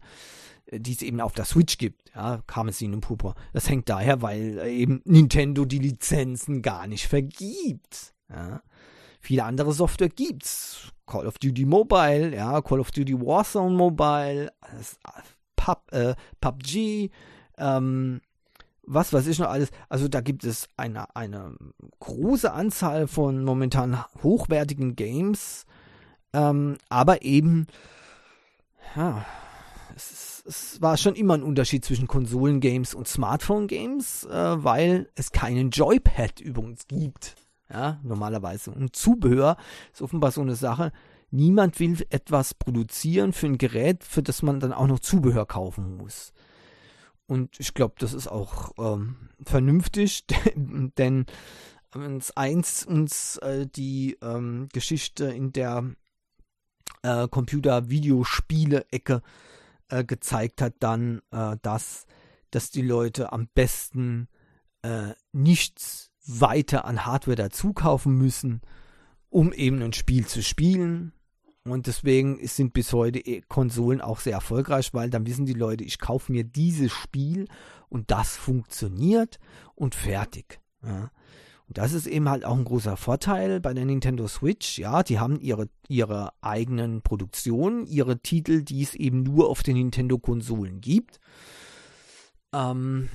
[0.67, 3.35] äh, die es eben auf der Switch gibt, ja, Karmesin und Purpur.
[3.55, 8.13] Das hängt daher, weil äh, eben Nintendo die Lizenzen gar nicht vergibt.
[8.29, 8.63] Ja.
[9.21, 10.93] Viele andere Software gibt's.
[11.07, 14.53] Call of Duty Mobile, ja, Call of Duty Warzone Mobile,
[15.57, 17.11] Pub, äh, PUBG,
[17.59, 18.21] ähm,
[18.93, 19.71] was weiß ich noch alles.
[19.89, 21.55] Also da gibt es eine, eine
[22.01, 25.65] große Anzahl von momentan hochwertigen Games,
[26.33, 27.69] ähm, aber eben,
[28.97, 29.25] ja,
[29.95, 35.71] es, es, war schon immer ein Unterschied zwischen Konsolengames und Smartphone-Games, äh, weil es keinen
[35.71, 37.37] Joypad übrigens gibt.
[37.73, 38.73] Ja, normalerweise.
[38.73, 39.57] Und Zubehör
[39.93, 40.91] ist offenbar so eine Sache.
[41.31, 45.97] Niemand will etwas produzieren für ein Gerät, für das man dann auch noch Zubehör kaufen
[45.97, 46.33] muss.
[47.31, 51.27] Und ich glaube, das ist auch ähm, vernünftig, denn
[51.93, 55.95] wenn es eins uns äh, die ähm, Geschichte in der
[57.03, 59.23] äh, Computer-Videospiele-Ecke
[59.91, 62.09] äh, gezeigt hat, dann äh, das,
[62.51, 64.27] dass die Leute am besten
[64.83, 68.61] äh, nichts weiter an Hardware dazu kaufen müssen,
[69.29, 71.13] um eben ein Spiel zu spielen,
[71.65, 75.85] und deswegen sind bis heute eh Konsolen auch sehr erfolgreich, weil dann wissen die Leute,
[75.85, 77.47] ich kaufe mir dieses Spiel
[77.89, 79.39] und das funktioniert
[79.75, 80.61] und fertig.
[80.83, 81.11] Ja.
[81.69, 84.79] Und das ist eben halt auch ein großer Vorteil bei der Nintendo Switch.
[84.79, 89.77] Ja, die haben ihre, ihre eigenen Produktionen, ihre Titel, die es eben nur auf den
[89.77, 91.21] Nintendo-Konsolen gibt.
[92.53, 93.09] Ähm,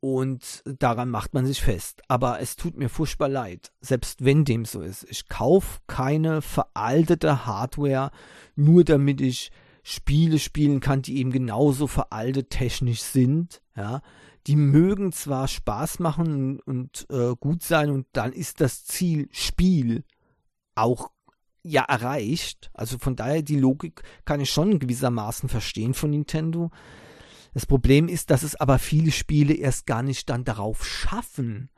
[0.00, 2.02] und daran macht man sich fest.
[2.08, 5.06] Aber es tut mir furchtbar leid, selbst wenn dem so ist.
[5.10, 8.10] Ich kaufe keine veraltete Hardware,
[8.56, 9.50] nur damit ich
[9.82, 14.02] Spiele spielen kann, die eben genauso veraltet technisch sind, ja,
[14.46, 20.04] die mögen zwar Spaß machen und äh, gut sein und dann ist das Ziel Spiel
[20.74, 21.10] auch
[21.62, 22.70] ja erreicht.
[22.72, 26.70] Also von daher die Logik kann ich schon gewissermaßen verstehen von Nintendo.
[27.52, 31.70] Das Problem ist, dass es aber viele Spiele erst gar nicht dann darauf schaffen,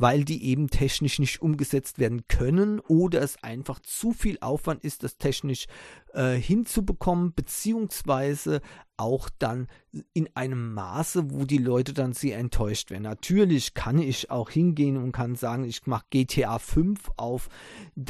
[0.00, 5.02] weil die eben technisch nicht umgesetzt werden können oder es einfach zu viel Aufwand ist,
[5.02, 5.66] das technisch
[6.14, 8.60] äh, hinzubekommen, beziehungsweise
[8.96, 9.66] auch dann
[10.12, 13.02] in einem Maße, wo die Leute dann sehr enttäuscht werden.
[13.02, 17.48] Natürlich kann ich auch hingehen und kann sagen, ich mache GTA 5 auf,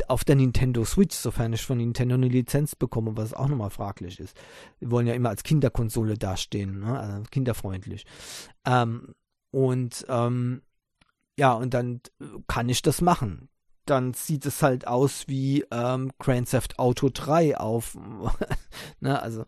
[0.08, 4.20] auf der Nintendo Switch, sofern ich von Nintendo eine Lizenz bekomme, was auch nochmal fraglich
[4.20, 4.38] ist.
[4.78, 6.98] Wir wollen ja immer als Kinderkonsole dastehen, ne?
[7.00, 8.04] also kinderfreundlich.
[8.66, 9.14] Ähm,
[9.50, 10.60] und ähm,
[11.38, 12.00] ja, und dann
[12.48, 13.48] kann ich das machen.
[13.86, 17.96] Dann sieht es halt aus wie ähm, Grand Theft Auto 3 auf.
[19.00, 19.44] ne, also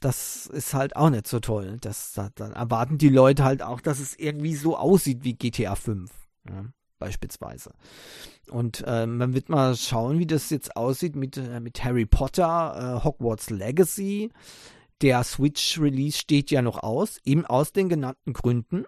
[0.00, 1.76] das ist halt auch nicht so toll.
[1.80, 5.74] Das, das, dann erwarten die Leute halt auch, dass es irgendwie so aussieht wie GTA
[5.74, 6.10] 5.
[6.48, 6.64] Ja,
[6.98, 7.74] beispielsweise.
[8.50, 12.98] Und äh, man wird mal schauen, wie das jetzt aussieht mit, äh, mit Harry Potter,
[13.02, 14.30] äh, Hogwarts Legacy.
[15.02, 18.86] Der Switch-Release steht ja noch aus, eben aus den genannten Gründen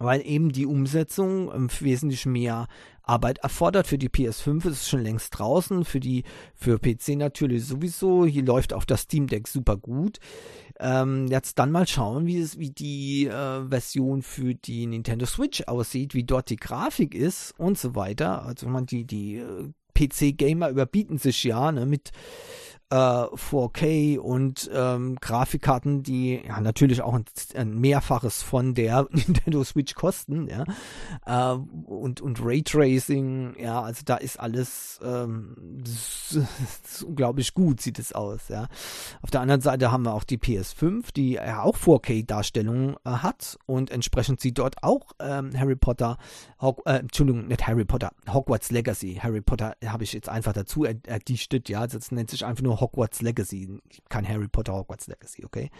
[0.00, 2.66] weil eben die Umsetzung wesentlich mehr
[3.02, 3.86] Arbeit erfordert.
[3.86, 8.24] Für die PS5 ist es schon längst draußen, für die für PC natürlich sowieso.
[8.24, 10.18] Hier läuft auch das Steam Deck super gut.
[10.78, 15.64] Ähm, jetzt dann mal schauen, wie es wie die äh, Version für die Nintendo Switch
[15.66, 18.42] aussieht, wie dort die Grafik ist und so weiter.
[18.44, 22.12] Also man die die äh, PC Gamer überbieten sich ja ne, mit
[22.90, 27.24] äh, 4K und ähm, Grafikkarten, die ja natürlich auch ein,
[27.54, 30.64] ein, Mehrfaches von der Nintendo Switch kosten, ja,
[31.24, 35.82] äh, und, und Raytracing, ja, also da ist alles ähm,
[37.06, 38.66] unglaublich gut, sieht es aus, ja.
[39.22, 43.56] Auf der anderen Seite haben wir auch die PS5, die ja auch 4K-Darstellung äh, hat
[43.66, 46.18] und entsprechend sieht dort auch ähm, Harry Potter,
[46.60, 50.84] Hog äh, Entschuldigung, nicht Harry Potter, Hogwarts Legacy, Harry Potter habe ich jetzt einfach dazu
[50.84, 55.70] erdichtet, ja, das nennt sich einfach nur Hogwarts Legacy, kein Harry Potter Hogwarts Legacy, okay?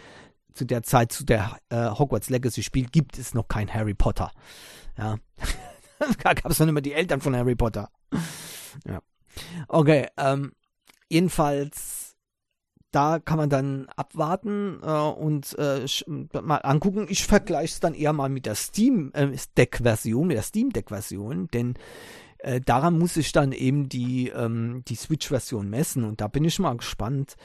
[0.53, 4.31] Zu der Zeit, zu der äh, Hogwarts Legacy spielt, gibt es noch kein Harry Potter.
[4.97, 5.17] Ja.
[6.23, 7.89] da gab es noch immer die Eltern von Harry Potter.
[8.85, 9.01] ja.
[9.67, 10.51] Okay, ähm,
[11.09, 12.15] jedenfalls,
[12.91, 15.85] da kann man dann abwarten äh, und äh,
[16.41, 17.07] mal angucken.
[17.09, 20.71] Ich vergleiche es dann eher mal mit der Steam äh, Deck Version, mit der Steam
[20.71, 21.75] Deck Version, denn
[22.41, 26.59] äh, daran muss ich dann eben die, ähm, die Switch-Version messen und da bin ich
[26.59, 27.35] mal gespannt,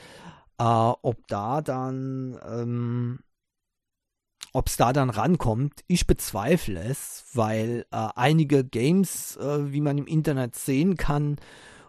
[0.59, 3.20] äh, ob da dann, ähm,
[4.52, 5.85] ob es da dann rankommt.
[5.87, 11.37] Ich bezweifle es, weil äh, einige Games, äh, wie man im Internet sehen kann,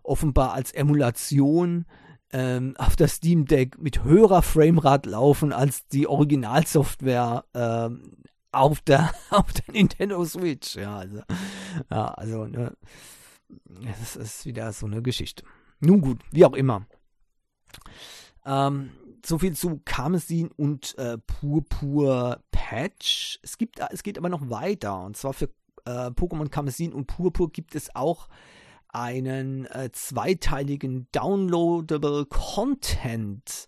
[0.03, 1.85] offenbar als Emulation
[2.31, 8.17] ähm, auf das Steam Deck mit höherer Framerate laufen als die Originalsoftware ähm,
[8.51, 10.75] auf der, auf der Nintendo Switch.
[10.75, 11.21] Ja, also,
[11.91, 12.75] ja, also, ne,
[13.83, 15.43] das ist wieder so eine Geschichte.
[15.79, 16.85] Nun gut, wie auch immer.
[18.45, 18.91] Ähm,
[19.25, 23.39] so viel zu Karmesin und äh, Purpur Patch.
[23.43, 25.01] Es gibt, es geht aber noch weiter.
[25.01, 25.49] Und zwar für
[25.85, 28.27] äh, Pokémon Karmesin und Purpur gibt es auch
[28.89, 33.67] einen äh, zweiteiligen Downloadable Content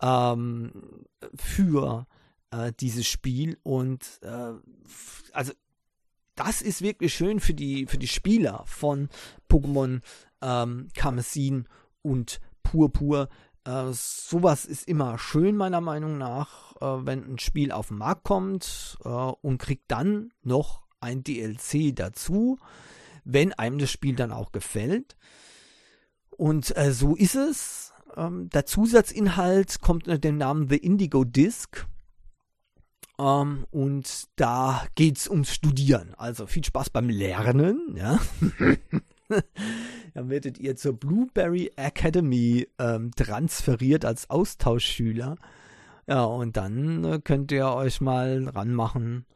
[0.00, 2.06] ähm, für
[2.50, 4.52] äh, dieses Spiel und äh,
[5.32, 5.52] also
[6.34, 9.08] das ist wirklich schön für die für die Spieler von
[9.50, 10.00] Pokémon
[10.40, 11.66] ähm, Karmesin
[12.02, 13.28] und Purpur.
[13.64, 18.24] Äh, sowas ist immer schön meiner Meinung nach, äh, wenn ein Spiel auf den Markt
[18.24, 22.58] kommt äh, und kriegt dann noch ein DLC dazu,
[23.24, 25.16] wenn einem das Spiel dann auch gefällt.
[26.30, 27.92] Und äh, so ist es.
[28.16, 31.86] Ähm, der Zusatzinhalt kommt unter dem Namen The Indigo Disc.
[33.18, 36.14] Um, ähm, und da geht's ums Studieren.
[36.16, 38.20] Also viel Spaß beim Lernen, ja.
[40.14, 45.36] Dann werdet ihr zur Blueberry Academy ähm, transferiert als Austauschschüler.
[46.06, 49.26] Ja, und dann äh, könnt ihr euch mal ranmachen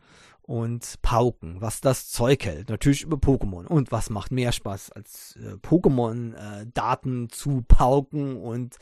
[0.41, 2.71] und pauken, was das Zeug hält.
[2.71, 3.67] Natürlich über Pokémon.
[3.67, 8.77] Und was macht mehr Spaß, als äh, Pokémon-Daten äh, zu pauken und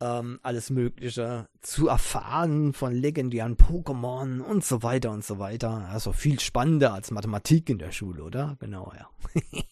[0.00, 5.88] ähm, alles Mögliche zu erfahren von legendären Pokémon und so weiter und so weiter.
[5.90, 8.56] Also viel spannender als Mathematik in der Schule, oder?
[8.60, 9.08] Genau, ja.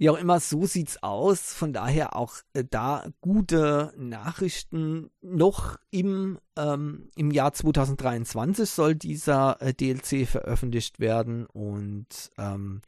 [0.00, 1.52] Wie auch immer, so sieht's aus.
[1.52, 5.10] Von daher auch äh, da gute Nachrichten.
[5.20, 12.80] Noch im, ähm, im Jahr 2023 soll dieser äh, DLC veröffentlicht werden und ähm,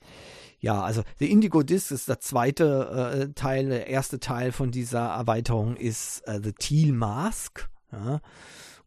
[0.61, 5.07] ja, also der Indigo Disc ist der zweite äh, Teil, der erste Teil von dieser
[5.07, 7.69] Erweiterung ist äh, The Teal Mask.
[7.93, 8.21] Ja.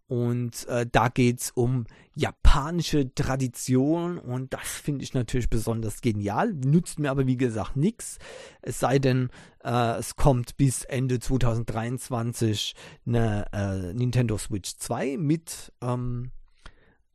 [0.07, 6.53] Und äh, da geht es um japanische Tradition und das finde ich natürlich besonders genial.
[6.53, 8.19] Nützt mir aber wie gesagt nichts.
[8.61, 9.29] Es sei denn,
[9.63, 12.75] äh, es kommt bis Ende 2023
[13.07, 16.31] eine äh, Nintendo Switch 2 mit ähm,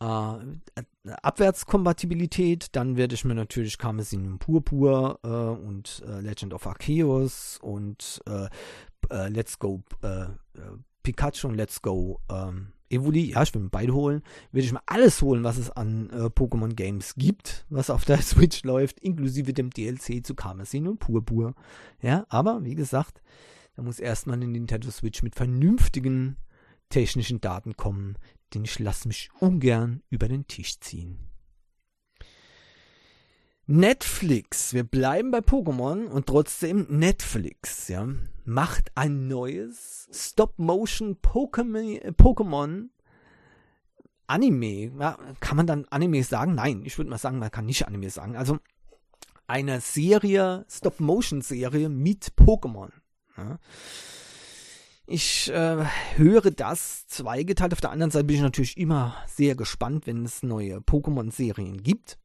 [0.01, 0.35] äh,
[1.23, 2.75] Abwärtskompatibilität.
[2.77, 8.49] Dann werde ich mir natürlich Karmesin Purpur äh, und äh, Legend of Arceus und äh,
[9.11, 9.83] äh, Let's Go
[11.03, 14.83] Pikachu und Let's Go ähm, Evoli, ja, ich will mir beide holen, werde ich mir
[14.87, 19.53] alles holen, was es an äh, Pokémon Games gibt, was auf der Switch läuft, inklusive
[19.53, 21.55] dem DLC zu Karmesin und Purpur.
[22.01, 23.23] Ja, aber wie gesagt,
[23.77, 26.37] da muss erstmal eine Nintendo Switch mit vernünftigen
[26.89, 28.17] technischen Daten kommen,
[28.55, 31.19] denn ich lasse mich ungern über den Tisch ziehen.
[33.67, 38.09] Netflix, wir bleiben bei Pokémon und trotzdem Netflix, ja
[38.49, 42.89] macht ein neues Stop-Motion Pokémon
[44.27, 44.93] Anime.
[44.99, 46.55] Ja, kann man dann Anime sagen?
[46.55, 48.37] Nein, ich würde mal sagen, man kann nicht Anime sagen.
[48.37, 48.59] Also
[49.47, 52.91] eine Serie, Stop-Motion-Serie mit Pokémon.
[53.37, 53.59] Ja.
[55.11, 55.87] Ich äh,
[56.17, 57.73] höre das zweigeteilt.
[57.73, 62.19] Auf der anderen Seite bin ich natürlich immer sehr gespannt, wenn es neue Pokémon-Serien gibt.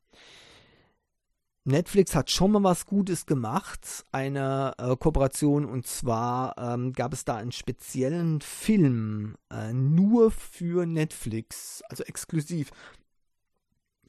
[1.64, 7.24] Netflix hat schon mal was Gutes gemacht, eine äh, Kooperation, und zwar ähm, gab es
[7.24, 12.72] da einen speziellen Film äh, nur für Netflix, also exklusiv.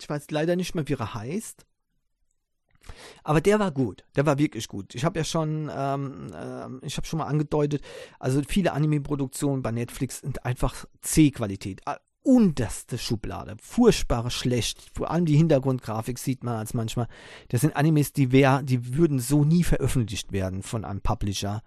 [0.01, 1.65] Ich weiß leider nicht mehr, wie er heißt.
[3.23, 4.95] Aber der war gut, der war wirklich gut.
[4.95, 7.83] Ich habe ja schon, ähm, äh, ich habe schon mal angedeutet,
[8.19, 11.83] also viele Anime-Produktionen bei Netflix sind einfach C-Qualität
[12.25, 13.55] unterste Schublade.
[13.61, 14.91] Furchtbar schlecht.
[14.95, 17.07] Vor allem die Hintergrundgrafik sieht man als manchmal.
[17.49, 21.63] Das sind Animes, die, wär, die würden so nie veröffentlicht werden von einem Publisher.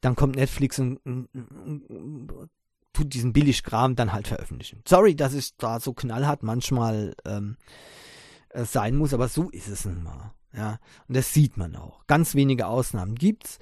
[0.00, 2.50] Dann kommt Netflix und, und, und
[2.92, 4.82] tut diesen Billigkram dann halt veröffentlichen.
[4.88, 7.56] Sorry, dass es da so knallhart manchmal ähm,
[8.48, 10.32] äh, sein muss, aber so ist es nun mal.
[10.54, 10.78] Ja,
[11.08, 12.06] und das sieht man auch.
[12.06, 13.58] Ganz wenige Ausnahmen gibt's.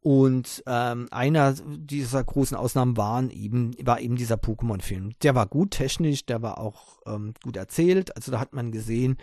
[0.00, 5.12] Und ähm, einer dieser großen Ausnahmen waren eben, war eben dieser Pokémon-Film.
[5.22, 8.14] Der war gut technisch, der war auch ähm, gut erzählt.
[8.14, 9.16] Also da hat man gesehen,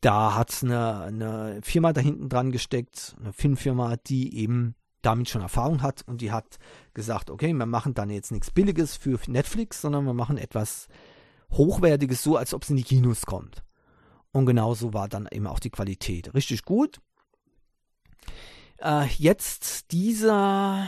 [0.00, 5.28] da hat es eine, eine Firma da hinten dran gesteckt, eine Filmfirma, die eben damit
[5.28, 6.58] schon Erfahrung hat und die hat
[6.92, 10.88] gesagt, okay, wir machen dann jetzt nichts Billiges für Netflix, sondern wir machen etwas
[11.52, 13.62] Hochwertiges, so als ob es in die Kinos kommt.
[14.36, 16.34] Und genauso war dann eben auch die Qualität.
[16.34, 17.00] Richtig gut.
[18.76, 20.86] Äh, jetzt dieser,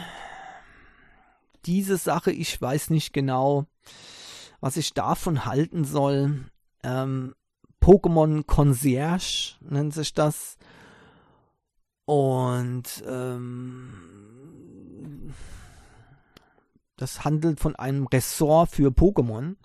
[1.65, 3.65] diese Sache, ich weiß nicht genau,
[4.59, 6.45] was ich davon halten soll.
[6.83, 7.33] Ähm,
[7.81, 10.59] Pokémon Concierge nennt sich das.
[12.05, 15.33] Und ähm,
[16.97, 19.55] das handelt von einem Ressort für Pokémon.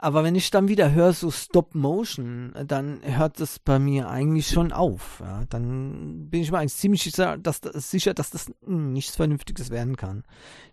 [0.00, 4.48] Aber wenn ich dann wieder höre, so Stop Motion, dann hört das bei mir eigentlich
[4.48, 5.20] schon auf.
[5.20, 5.44] Ja.
[5.48, 9.96] Dann bin ich mir eigentlich ziemlich sicher dass, das, sicher, dass das nichts Vernünftiges werden
[9.96, 10.22] kann.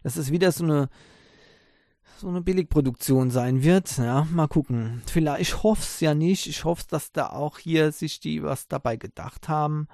[0.03, 0.89] Dass es wieder so eine,
[2.17, 3.97] so eine Billigproduktion sein wird.
[3.97, 5.01] Ja, mal gucken.
[5.07, 6.45] Vielleicht, ich hoffe es ja nicht.
[6.45, 9.87] Ich hoffe, dass da auch hier sich die was dabei gedacht haben.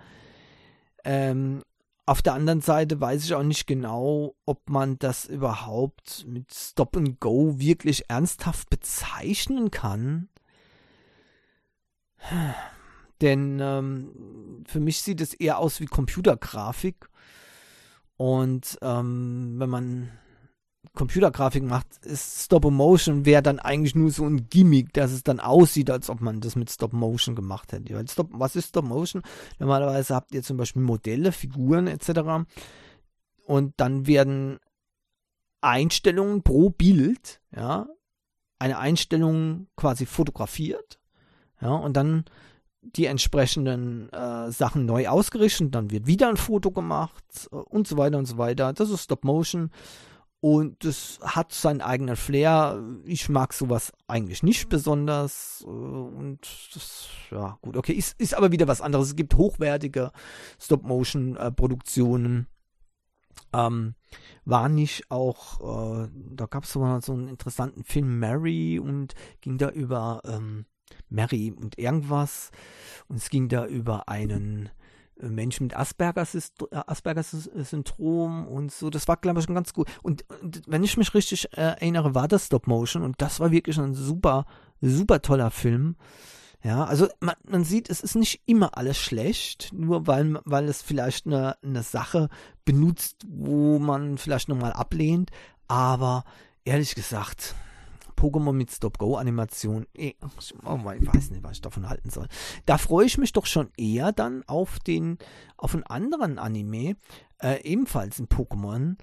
[1.05, 1.61] Ähm,
[2.05, 6.97] auf der anderen Seite weiß ich auch nicht genau, ob man das überhaupt mit Stop
[6.97, 10.29] and Go wirklich ernsthaft bezeichnen kann.
[13.21, 17.07] Denn ähm, für mich sieht es eher aus wie Computergrafik.
[18.17, 20.11] Und ähm, wenn man
[20.93, 25.39] Computergrafik macht, ist Stop Motion wäre dann eigentlich nur so ein Gimmick, dass es dann
[25.39, 27.93] aussieht, als ob man das mit Stop Motion gemacht hätte.
[27.93, 29.21] Weil Stop, was ist Stop Motion?
[29.59, 32.45] Normalerweise habt ihr zum Beispiel Modelle, Figuren etc.
[33.45, 34.59] Und dann werden
[35.61, 37.88] Einstellungen pro Bild, ja,
[38.59, 40.99] eine Einstellung quasi fotografiert,
[41.61, 42.25] ja, und dann
[42.82, 47.97] die entsprechenden äh, Sachen neu ausgerichtet, dann wird wieder ein Foto gemacht äh, und so
[47.97, 48.73] weiter und so weiter.
[48.73, 49.69] Das ist Stop Motion.
[50.41, 52.83] Und das hat seinen eigenen Flair.
[53.05, 55.63] Ich mag sowas eigentlich nicht besonders.
[55.65, 56.39] Äh, und
[56.73, 59.09] das, ja, gut, okay, ist, ist aber wieder was anderes.
[59.09, 60.11] Es gibt hochwertige
[60.59, 62.47] Stop-Motion-Produktionen.
[63.53, 63.93] Ähm,
[64.43, 69.59] war nicht auch, äh, da gab es so, so einen interessanten Film Mary und ging
[69.59, 70.65] da über ähm,
[71.09, 72.49] Mary und irgendwas.
[73.07, 74.69] Und es ging da über einen
[75.30, 78.89] Menschen mit Asperger-Syndrom und so.
[78.89, 79.88] Das war, glaube ich, schon ganz gut.
[80.01, 83.51] Und, und wenn ich mich richtig äh, erinnere, war das Stop Motion und das war
[83.51, 84.45] wirklich ein super,
[84.82, 85.95] super toller Film.
[86.63, 90.84] Ja, also man, man sieht, es ist nicht immer alles schlecht, nur weil, weil es
[90.84, 92.30] vielleicht eine, eine Sache
[92.65, 95.32] benutzt, wo man vielleicht nochmal ablehnt,
[95.67, 96.24] aber
[96.63, 97.55] ehrlich gesagt,
[98.22, 102.28] Pokémon mit Stop-Go-Animation, eh, ich weiß nicht, was ich davon halten soll.
[102.67, 105.17] Da freue ich mich doch schon eher dann auf den,
[105.57, 106.97] auf einen anderen Anime,
[107.41, 108.97] äh, ebenfalls ein Pokémon.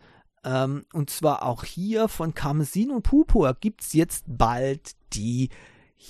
[0.44, 5.48] Ähm, und zwar auch hier von Karmesin und Purpur gibt es jetzt bald die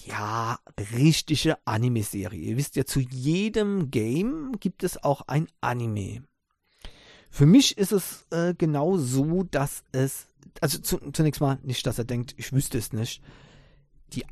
[0.04, 0.58] ja,
[0.94, 2.38] richtige Anime-Serie.
[2.38, 6.24] Ihr wisst ja, zu jedem Game gibt es auch ein Anime.
[7.30, 10.26] Für mich ist es äh, genau so, dass es
[10.60, 13.22] also zu, zunächst mal nicht, dass er denkt, ich wüsste es nicht.
[14.12, 14.24] Die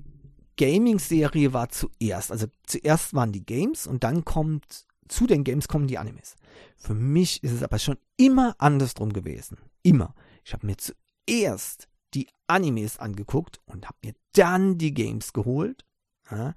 [0.57, 2.33] Gaming-Serie war zuerst.
[2.33, 6.37] Also zuerst waren die Games und dann kommt, zu den Games kommen die Animes.
[6.77, 9.59] Für mich ist es aber schon immer andersrum gewesen.
[9.83, 10.15] Immer.
[10.45, 15.85] Ich habe mir zuerst die Animes angeguckt und habe mir dann die Games geholt.
[16.31, 16.55] Ja.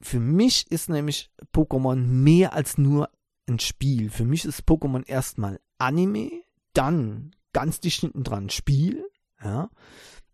[0.00, 3.10] Für mich ist nämlich Pokémon mehr als nur
[3.48, 4.10] ein Spiel.
[4.10, 6.30] Für mich ist Pokémon erstmal Anime,
[6.72, 9.04] dann ganz dicht hinten dran Spiel,
[9.42, 9.68] ja,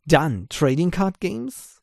[0.04, 1.80] dann Trading Card Games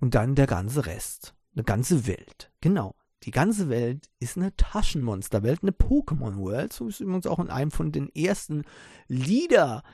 [0.00, 2.50] und dann der ganze Rest, eine ganze Welt.
[2.60, 2.96] Genau.
[3.22, 7.48] Die ganze Welt ist eine Taschenmonsterwelt, eine Pokémon World, so wie es übrigens auch in
[7.48, 8.64] einem von den ersten
[9.06, 9.84] Lieder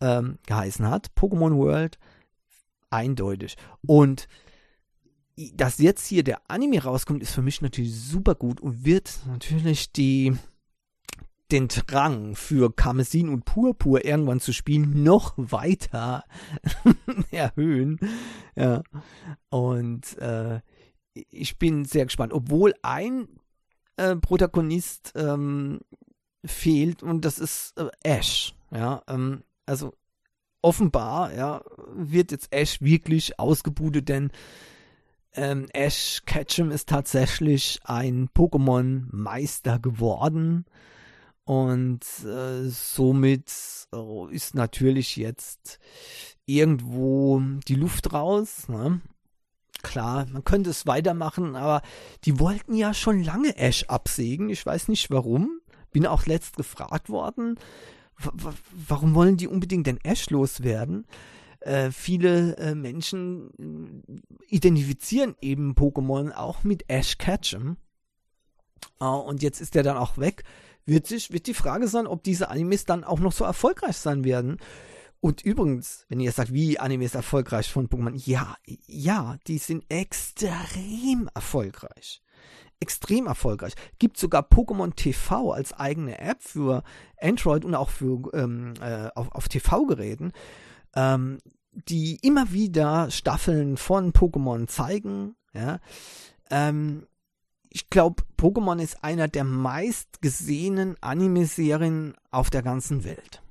[0.00, 1.08] ähm, geheißen hat.
[1.14, 1.98] Pokémon World,
[2.88, 3.58] eindeutig.
[3.86, 4.26] Und
[5.52, 9.92] dass jetzt hier der Anime rauskommt, ist für mich natürlich super gut und wird natürlich
[9.92, 10.38] die
[11.52, 16.24] den Drang für Karmesin und Purpur irgendwann zu spielen noch weiter
[17.30, 17.98] erhöhen.
[18.56, 18.82] Ja.
[19.48, 20.60] Und äh,
[21.14, 22.32] ich bin sehr gespannt.
[22.32, 23.28] Obwohl ein
[23.96, 25.80] äh, Protagonist ähm,
[26.44, 28.54] fehlt und das ist äh, Ash.
[28.70, 29.92] Ja, ähm, also
[30.62, 31.62] offenbar ja,
[31.94, 34.30] wird jetzt Ash wirklich ausgebudet, denn
[35.32, 40.66] ähm, Ash Ketchum ist tatsächlich ein Pokémon-Meister geworden.
[41.44, 43.50] Und äh, somit
[43.92, 45.78] äh, ist natürlich jetzt
[46.46, 48.68] irgendwo die Luft raus.
[48.68, 49.00] Ne?
[49.82, 51.82] Klar, man könnte es weitermachen, aber
[52.24, 54.50] die wollten ja schon lange Ash absägen.
[54.50, 55.60] Ich weiß nicht warum.
[55.90, 57.58] Bin auch letzt gefragt worden,
[58.86, 61.06] warum wollen die unbedingt den Ash loswerden?
[61.60, 67.76] Äh, viele äh, Menschen äh, identifizieren eben Pokémon auch mit Ash Ketchum.
[69.02, 70.44] Uh, und jetzt ist der dann auch weg
[70.90, 74.24] wird, sich, wird die Frage sein, ob diese Animes dann auch noch so erfolgreich sein
[74.24, 74.58] werden.
[75.20, 81.30] Und übrigens, wenn ihr sagt, wie Animes erfolgreich von Pokémon, ja, ja, die sind extrem
[81.34, 82.22] erfolgreich.
[82.80, 83.74] Extrem erfolgreich.
[83.98, 86.82] Gibt sogar Pokémon TV als eigene App für
[87.20, 90.32] Android und auch für ähm, äh, auf, auf TV-Geräten,
[90.96, 91.38] ähm,
[91.72, 95.36] die immer wieder Staffeln von Pokémon zeigen.
[95.52, 95.80] Ja.
[96.50, 97.06] Ähm,
[97.70, 103.42] ich glaube, Pokémon ist einer der meistgesehenen Anime-Serien auf der ganzen Welt.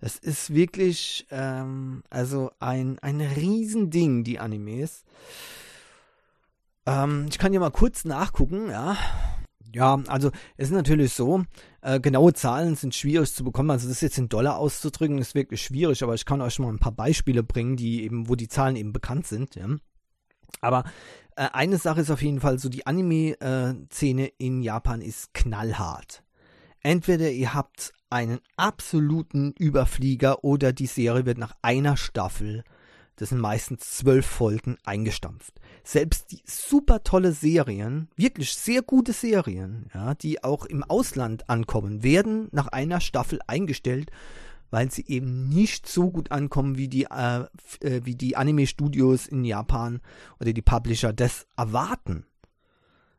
[0.00, 5.04] Das ist wirklich, ähm, also ein, ein Riesending, die Animes.
[6.86, 8.96] Ähm, ich kann ja mal kurz nachgucken, ja.
[9.74, 11.44] Ja, also es ist natürlich so,
[11.80, 13.70] äh, genaue Zahlen sind schwierig zu bekommen.
[13.70, 16.78] Also das jetzt in Dollar auszudrücken, ist wirklich schwierig, aber ich kann euch mal ein
[16.78, 19.68] paar Beispiele bringen, die eben, wo die Zahlen eben bekannt sind, ja.
[20.60, 20.84] Aber
[21.36, 26.22] äh, eine Sache ist auf jeden Fall so, die Anime-Szene in Japan ist knallhart.
[26.80, 32.64] Entweder ihr habt einen absoluten Überflieger oder die Serie wird nach einer Staffel,
[33.16, 35.60] das sind meistens zwölf Folgen, eingestampft.
[35.84, 42.02] Selbst die super tolle Serien, wirklich sehr gute Serien, ja, die auch im Ausland ankommen,
[42.02, 44.10] werden nach einer Staffel eingestellt
[44.72, 47.44] weil sie eben nicht so gut ankommen, wie die, äh,
[47.80, 50.00] äh, wie die Anime-Studios in Japan
[50.40, 52.24] oder die Publisher das erwarten.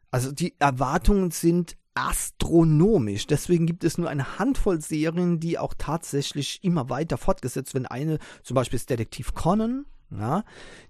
[0.10, 3.28] Also die Erwartungen sind astronomisch.
[3.28, 7.86] Deswegen gibt es nur eine Handvoll Serien, die auch tatsächlich immer weiter fortgesetzt werden.
[7.86, 9.86] Eine zum Beispiel ist Detektiv Conan.
[10.10, 10.44] Ja,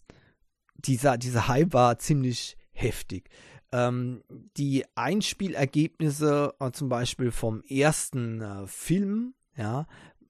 [0.78, 3.28] dieser, dieser Hype war ziemlich heftig.
[3.72, 4.22] Ähm,
[4.56, 9.86] die Einspielergebnisse äh, zum Beispiel vom ersten äh, Film, ja,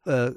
[0.06, 0.32] äh,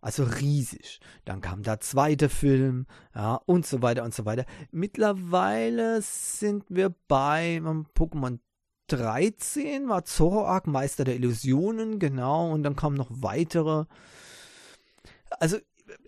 [0.00, 1.00] also riesig.
[1.24, 4.44] Dann kam der zweite Film, ja, und so weiter und so weiter.
[4.70, 8.38] Mittlerweile sind wir bei Pokémon
[8.88, 13.86] 13 war Zoroark Meister der Illusionen, genau, und dann kamen noch weitere.
[15.40, 15.58] Also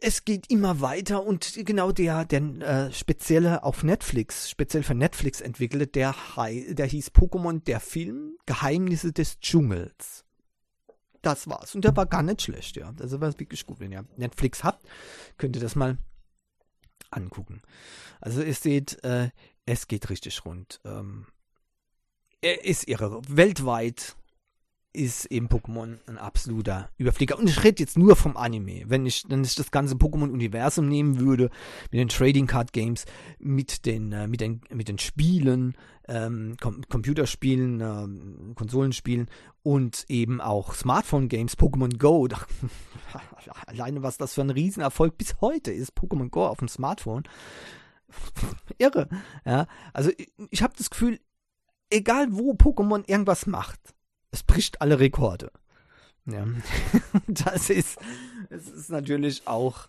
[0.01, 5.41] es geht immer weiter und genau der, der äh, spezielle auf Netflix, speziell für Netflix
[5.41, 10.25] entwickelte, der, der hieß Pokémon der Film Geheimnisse des Dschungels.
[11.23, 11.75] Das war's.
[11.75, 12.95] Und der war gar nicht schlecht, ja.
[13.01, 13.81] Also war wirklich gut.
[13.81, 14.87] Wenn ihr Netflix habt,
[15.37, 15.99] könnt ihr das mal
[17.11, 17.63] angucken.
[18.21, 19.31] Also ihr seht, äh,
[19.67, 20.81] es geht richtig rund.
[20.85, 21.27] Ähm,
[22.43, 23.21] ist irre.
[23.29, 24.17] Weltweit
[24.93, 27.39] ist eben Pokémon ein absoluter Überflieger.
[27.39, 28.85] Und ich rede jetzt nur vom Anime.
[28.87, 31.51] Wenn ich, wenn ich das ganze Pokémon-Universum nehmen würde,
[31.91, 33.05] mit den Trading Card Games,
[33.39, 35.77] mit den, äh, mit den, mit den Spielen,
[36.09, 39.29] ähm, Com Computerspielen, ähm, Konsolenspielen
[39.63, 42.27] und eben auch Smartphone Games, Pokémon Go.
[43.67, 47.25] alleine was das für ein Riesenerfolg bis heute ist, Pokémon Go auf dem Smartphone.
[48.79, 49.09] Irre.
[49.45, 51.21] Ja, also ich, ich habe das Gefühl,
[51.91, 53.95] egal wo Pokémon irgendwas macht,
[54.31, 55.51] es bricht alle Rekorde.
[56.27, 56.47] Ja,
[57.27, 57.99] das ist,
[58.51, 59.89] es ist natürlich auch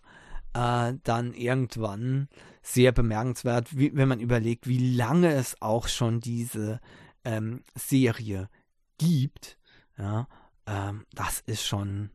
[0.54, 2.30] äh, dann irgendwann
[2.62, 6.80] sehr bemerkenswert, wie, wenn man überlegt, wie lange es auch schon diese
[7.26, 8.50] ähm, Serie
[8.98, 9.58] gibt.
[9.98, 10.28] Ja,
[10.66, 12.12] ähm, das ist schon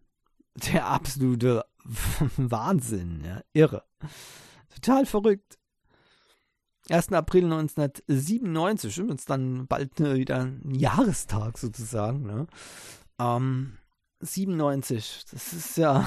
[0.72, 1.64] der absolute
[2.36, 3.84] Wahnsinn, ja, irre.
[4.74, 5.58] Total verrückt.
[6.90, 7.12] 1.
[7.12, 12.26] April 1997, übrigens dann bald äh, wieder ein Jahrestag sozusagen.
[12.26, 12.46] Ne?
[13.18, 13.78] Ähm,
[14.20, 16.06] 97, das ist ja.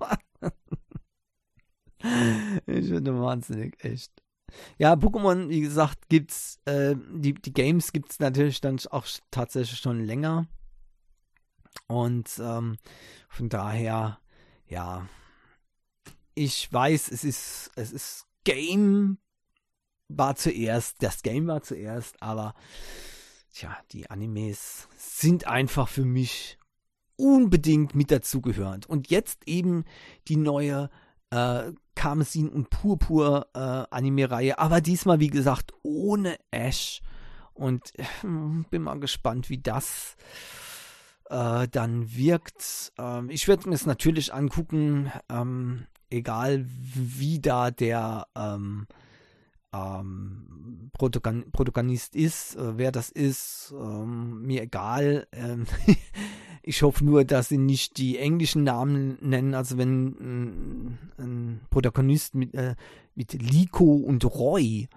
[2.66, 4.12] ich finde wahnsinnig, echt.
[4.78, 10.04] Ja, Pokémon, wie gesagt, gibt's, äh, die, die Games gibt's natürlich dann auch tatsächlich schon
[10.04, 10.46] länger.
[11.86, 12.76] Und ähm,
[13.28, 14.20] von daher,
[14.68, 15.08] ja,
[16.34, 19.18] ich weiß, es ist, es ist Game
[20.08, 22.54] war zuerst, das Game war zuerst, aber
[23.52, 26.58] tja, die Animes sind einfach für mich
[27.16, 28.86] unbedingt mit dazugehörend.
[28.86, 29.84] Und jetzt eben
[30.28, 30.90] die neue
[31.30, 37.00] äh, Karmesin und Purpur äh, Anime-Reihe, aber diesmal, wie gesagt, ohne Ash.
[37.52, 38.04] Und äh,
[38.70, 40.16] bin mal gespannt, wie das
[41.30, 42.92] äh, dann wirkt.
[42.98, 48.86] Ähm, ich werde mir es natürlich angucken, ähm, egal wie da der ähm,
[49.74, 55.26] ähm, Protagon Protagonist ist, äh, wer das ist, ähm, mir egal.
[55.32, 55.66] Ähm,
[56.62, 59.54] ich hoffe nur, dass sie nicht die englischen Namen nennen.
[59.54, 62.76] Also wenn ein, ein Protagonist mit, äh,
[63.14, 64.88] mit Liko und Roy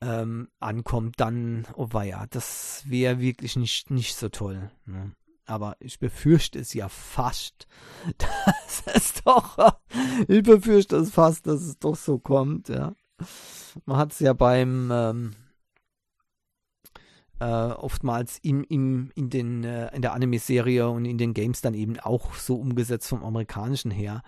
[0.00, 4.70] ähm, ankommt, dann, oh ja, das wäre wirklich nicht, nicht so toll.
[4.86, 5.12] Ne?
[5.46, 7.66] Aber ich befürchte es ja fast,
[8.18, 9.58] dass es doch,
[10.28, 12.94] ich befürchte es fast, dass es doch so kommt, ja.
[13.86, 15.32] Man hat es ja beim ähm,
[17.40, 21.74] äh, oftmals im, im, in, den, äh, in der Anime-Serie und in den Games dann
[21.74, 24.22] eben auch so umgesetzt vom amerikanischen her.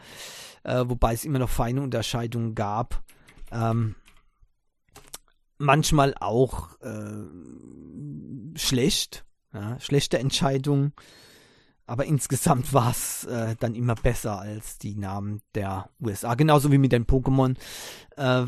[0.64, 3.02] Äh, wobei es immer noch feine Unterscheidungen gab.
[3.52, 3.94] Ähm,
[5.58, 7.24] manchmal auch äh,
[8.56, 10.92] schlecht, ja, schlechte Entscheidungen.
[11.86, 16.34] Aber insgesamt war es äh, dann immer besser als die Namen der USA.
[16.34, 17.56] Genauso wie mit den Pokémon,
[18.16, 18.42] äh,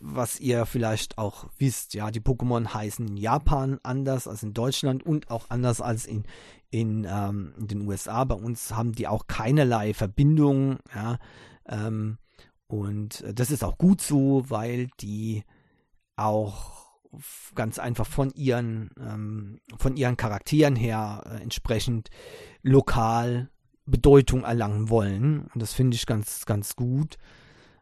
[0.00, 1.94] was ihr vielleicht auch wisst.
[1.94, 6.24] Ja, die Pokémon heißen in Japan anders als in Deutschland und auch anders als in,
[6.70, 8.24] in, ähm, in den USA.
[8.24, 10.78] Bei uns haben die auch keinerlei Verbindung.
[10.94, 11.18] Ja,
[11.66, 12.18] ähm,
[12.66, 15.44] und das ist auch gut so, weil die
[16.16, 16.82] auch
[17.54, 22.08] ganz einfach von ihren, ähm, von ihren Charakteren her äh, entsprechend
[22.62, 23.50] lokal
[23.86, 25.46] Bedeutung erlangen wollen.
[25.52, 27.18] Und das finde ich ganz, ganz gut.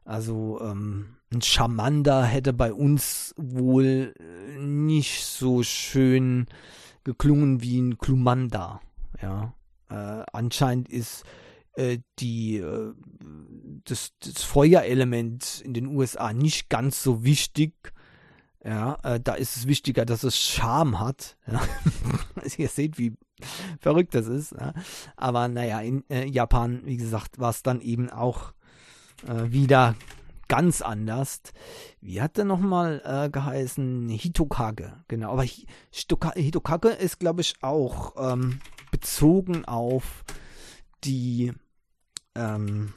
[0.05, 4.15] Also ähm, ein Charmander hätte bei uns wohl
[4.59, 6.47] nicht so schön
[7.05, 8.81] geklungen wie ein Klumanda.
[9.23, 9.55] Ja.
[9.89, 11.25] Äh, anscheinend ist
[11.75, 12.95] äh, die, äh,
[13.85, 17.75] das, das Feuerelement in den USA nicht ganz so wichtig.
[18.65, 21.37] Ja, äh, da ist es wichtiger, dass es Charme hat.
[21.47, 21.63] Ja.
[22.59, 23.15] Ihr seht, wie
[23.81, 24.53] verrückt das ist.
[24.53, 24.73] Ja.
[25.17, 28.53] Aber naja, in äh, Japan, wie gesagt, war es dann eben auch
[29.27, 29.95] äh, wieder
[30.49, 31.43] ganz anders.
[32.01, 34.09] Wie hat der nochmal äh, geheißen?
[34.09, 35.33] Hitokage, genau.
[35.33, 38.59] Aber Hitokage ist, glaube ich, auch ähm,
[38.91, 40.25] bezogen auf
[41.05, 41.53] die
[42.35, 42.93] ähm,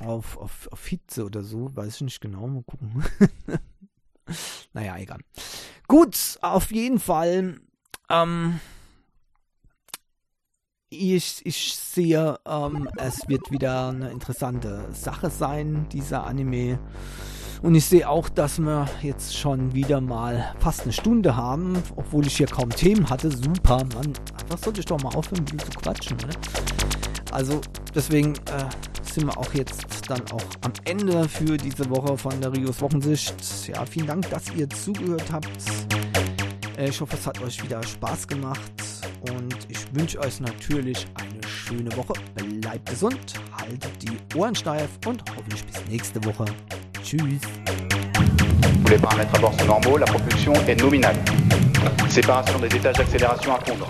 [0.00, 3.04] auf, auf, auf Hitze oder so, weiß ich nicht genau, mal gucken.
[4.72, 5.20] naja, egal.
[5.88, 7.60] Gut, auf jeden Fall,
[8.10, 8.60] ähm,
[10.90, 16.78] ich, ich sehe, ähm, es wird wieder eine interessante Sache sein, dieser Anime.
[17.62, 22.26] Und ich sehe auch, dass wir jetzt schon wieder mal fast eine Stunde haben, obwohl
[22.26, 23.30] ich hier kaum Themen hatte.
[23.30, 24.12] Super, Mann.
[24.48, 26.28] Was sollte ich doch mal aufhören, mit zu quatschen, ne?
[27.32, 27.60] Also,
[27.94, 28.68] deswegen äh,
[29.02, 33.34] sind wir auch jetzt dann auch am Ende für diese Woche von der Rios Wochensicht.
[33.66, 35.50] Ja, vielen Dank, dass ihr zugehört habt.
[36.76, 38.72] Äh, ich hoffe, es hat euch wieder Spaß gemacht
[39.30, 42.12] und ich wünsche euch natürlich eine schöne Woche.
[42.34, 46.44] Bleibt gesund, haltet die Ohren steif und hoffentlich bis nächste Woche.
[47.02, 47.40] Tschüss.
[48.82, 51.16] Pour les paramètres à bord sont normaux, la propulsion est nominale.
[52.08, 53.88] Séparation des étages d'accélération à fondre.